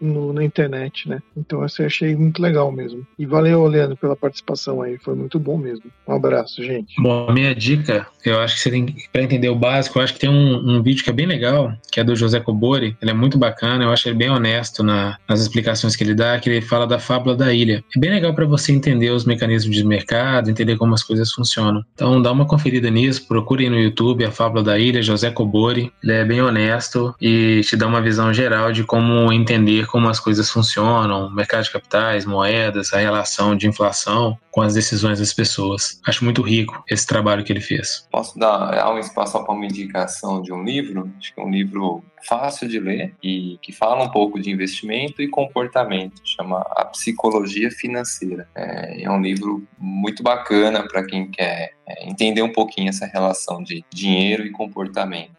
[0.00, 1.20] no, na internet, né?
[1.36, 3.06] Então essa eu achei muito legal mesmo.
[3.18, 5.84] E valeu, Leandro, pela participação aí, foi muito bom mesmo.
[6.06, 7.00] Um abraço, gente.
[7.00, 10.14] Bom, a minha dica, eu acho que você tem para entender o básico, eu acho
[10.14, 13.10] que tem um, um, vídeo que é bem legal, que é do José Cobori, ele
[13.10, 16.48] é muito bacana, eu acho ele bem honesto na, nas explicações que ele dá, que
[16.48, 17.84] ele fala da fábula da ilha.
[17.96, 21.82] É bem legal para você entender os mecanismos de mercado, entender como as coisas funcionam.
[21.94, 26.12] Então dá uma conferida nisso, procure no YouTube a fábula da ilha, José Cobori, ele
[26.12, 30.50] é bem honesto e te dá uma visão geral de como entender como as coisas
[30.50, 36.00] funcionam, mercado de capitais, moedas, a relação de inflação com as decisões das pessoas.
[36.06, 38.06] Acho muito rico esse trabalho que ele fez.
[38.10, 41.12] Posso dar um espaço para uma indicação de um livro?
[41.18, 45.22] Acho que é um livro fácil de ler e que fala um pouco de investimento
[45.22, 48.48] e comportamento, chama A Psicologia Financeira.
[48.54, 53.62] É, é um livro muito bacana para quem quer é, entender um pouquinho essa relação
[53.62, 55.35] de dinheiro e comportamento.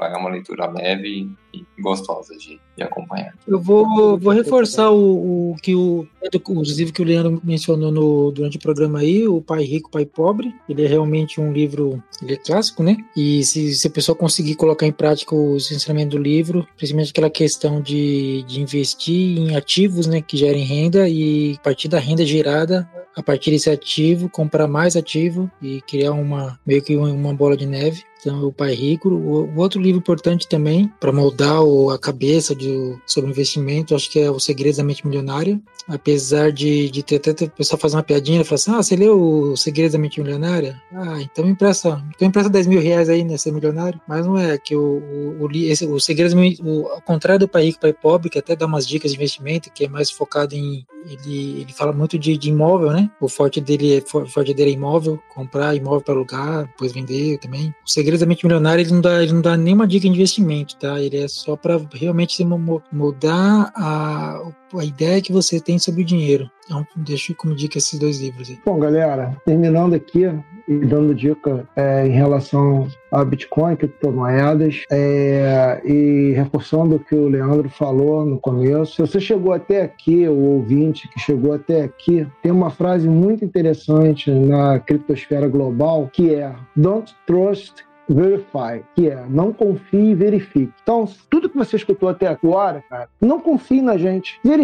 [0.00, 3.34] É uma leitura leve e gostosa de, de acompanhar.
[3.46, 8.56] Eu vou, vou reforçar o, o que o, inclusive que o Leandro mencionou no, durante
[8.56, 10.54] o programa aí, o Pai Rico, Pai Pobre.
[10.68, 12.96] Ele é realmente um livro, ele é clássico, né?
[13.16, 17.30] E se, se a pessoa conseguir colocar em prática os ensinamentos do livro, principalmente aquela
[17.30, 22.24] questão de, de investir em ativos, né, que gerem renda e a partir da renda
[22.24, 27.56] gerada a partir desse ativo, comprar mais ativo e criar uma meio que uma bola
[27.56, 29.10] de neve Então, o Pai Rico.
[29.10, 31.58] O, outro livro importante também, para moldar
[31.92, 35.60] a cabeça de, sobre investimento, acho que é O Segredos da Mente Milionária.
[35.86, 39.20] Apesar de, de ter até o pessoal fazer uma piadinha falar assim: ah, você leu
[39.20, 40.80] O Segredos da Mente Milionária?
[40.90, 43.36] Ah, então me empresta, então empresta 10 mil reais aí, né?
[43.36, 44.00] Ser milionário.
[44.08, 47.80] Mas não é, que o, o, esse, o Segredos, o, ao contrário do Pai Rico,
[47.80, 50.86] Pai Pobre, que até dá umas dicas de investimento, que é mais focado em.
[51.06, 53.10] Ele, ele fala muito de, de imóvel, né?
[53.20, 57.74] O forte dele, é, forte dele é imóvel, comprar imóvel para alugar, depois vender também.
[57.86, 60.76] O Segredos da Mente Milionária, ele não dá, ele não dá nenhuma dica de investimento,
[60.76, 61.00] tá?
[61.00, 62.44] Ele é só para realmente
[62.92, 66.50] mudar a, a ideia que você tem sobre o dinheiro.
[66.64, 68.58] Então, deixo como dica esses dois livros aí.
[68.64, 70.24] Bom, galera, terminando aqui
[70.66, 77.28] e dando dica é, em relação a Bitcoin, criptomoedas, é, e reforçando o que o
[77.28, 78.94] Leandro falou no começo.
[78.94, 83.44] Se você chegou até aqui, o ouvinte que chegou até aqui, tem uma frase muito
[83.44, 90.72] interessante na criptosfera global que é Don't trust verify, que é não confie e verifique.
[90.82, 94.38] Então, tudo que você escutou até agora, cara, não confie na gente.
[94.44, 94.63] Verifique,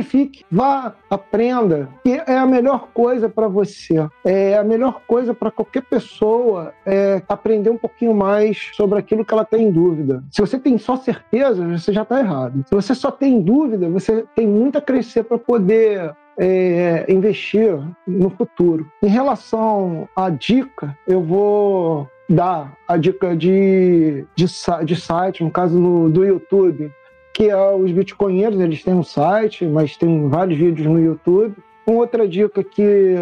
[0.51, 4.07] vá, aprenda, que é a melhor coisa para você.
[4.25, 9.33] É a melhor coisa para qualquer pessoa é aprender um pouquinho mais sobre aquilo que
[9.33, 10.23] ela tem em dúvida.
[10.31, 12.65] Se você tem só certeza, você já está errado.
[12.69, 18.31] Se você só tem dúvida, você tem muito a crescer para poder é, investir no
[18.31, 18.91] futuro.
[19.03, 24.47] Em relação à dica, eu vou dar a dica de, de,
[24.85, 26.91] de site, no caso no, do YouTube,
[27.33, 31.55] que é os bitcoinheiros, eles têm um site, mas tem vários vídeos no YouTube.
[31.87, 33.17] Uma outra dica que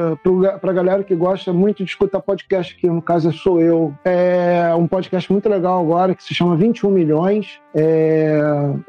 [0.61, 4.75] para a galera que gosta muito de escutar podcast, que no caso sou eu, é
[4.75, 7.61] um podcast muito legal agora que se chama 21 milhões.
[7.75, 8.39] É,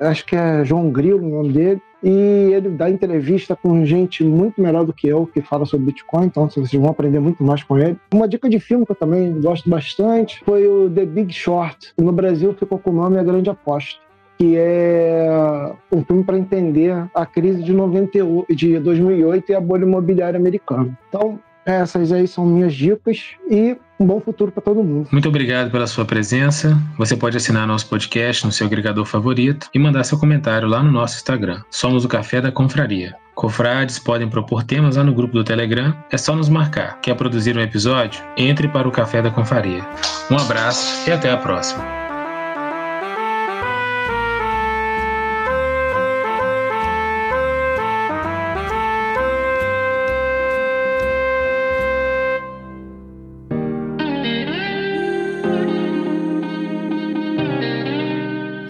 [0.02, 4.62] acho que é João Grilo o nome dele e ele dá entrevista com gente muito
[4.62, 7.78] melhor do que eu, que fala sobre Bitcoin, então vocês vão aprender muito mais com
[7.78, 7.98] ele.
[8.14, 11.94] Uma dica de filme que eu também gosto bastante foi o The Big Short.
[11.98, 14.09] No Brasil ficou com o nome A Grande Aposta
[14.40, 19.84] que é um filme para entender a crise de, 98, de 2008 e a bolha
[19.84, 20.98] imobiliária americana.
[21.10, 25.10] Então, essas aí são minhas dicas e um bom futuro para todo mundo.
[25.12, 26.78] Muito obrigado pela sua presença.
[26.98, 30.92] Você pode assinar nosso podcast no seu agregador favorito e mandar seu comentário lá no
[30.92, 31.62] nosso Instagram.
[31.70, 33.14] Somos o Café da Confraria.
[33.36, 35.94] Confrades podem propor temas lá no grupo do Telegram.
[36.12, 37.00] É só nos marcar.
[37.02, 38.24] Quer produzir um episódio?
[38.38, 39.86] Entre para o Café da Confraria.
[40.32, 41.99] Um abraço e até a próxima.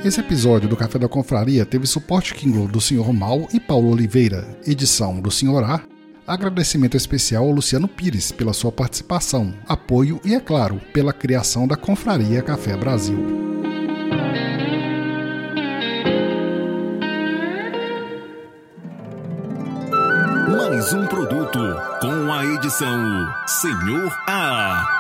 [0.10, 3.14] Esse episódio do Café da Confraria teve suporte Kindle do Sr.
[3.14, 5.64] Mal e Paulo Oliveira, edição do Sr.
[5.64, 5.82] A.
[6.26, 11.78] Agradecimento especial ao Luciano Pires pela sua participação, apoio e, é claro, pela criação da
[11.78, 13.20] Confraria Café Brasil.
[20.48, 21.60] Mais um produto
[22.02, 24.99] com a edição Senhor A.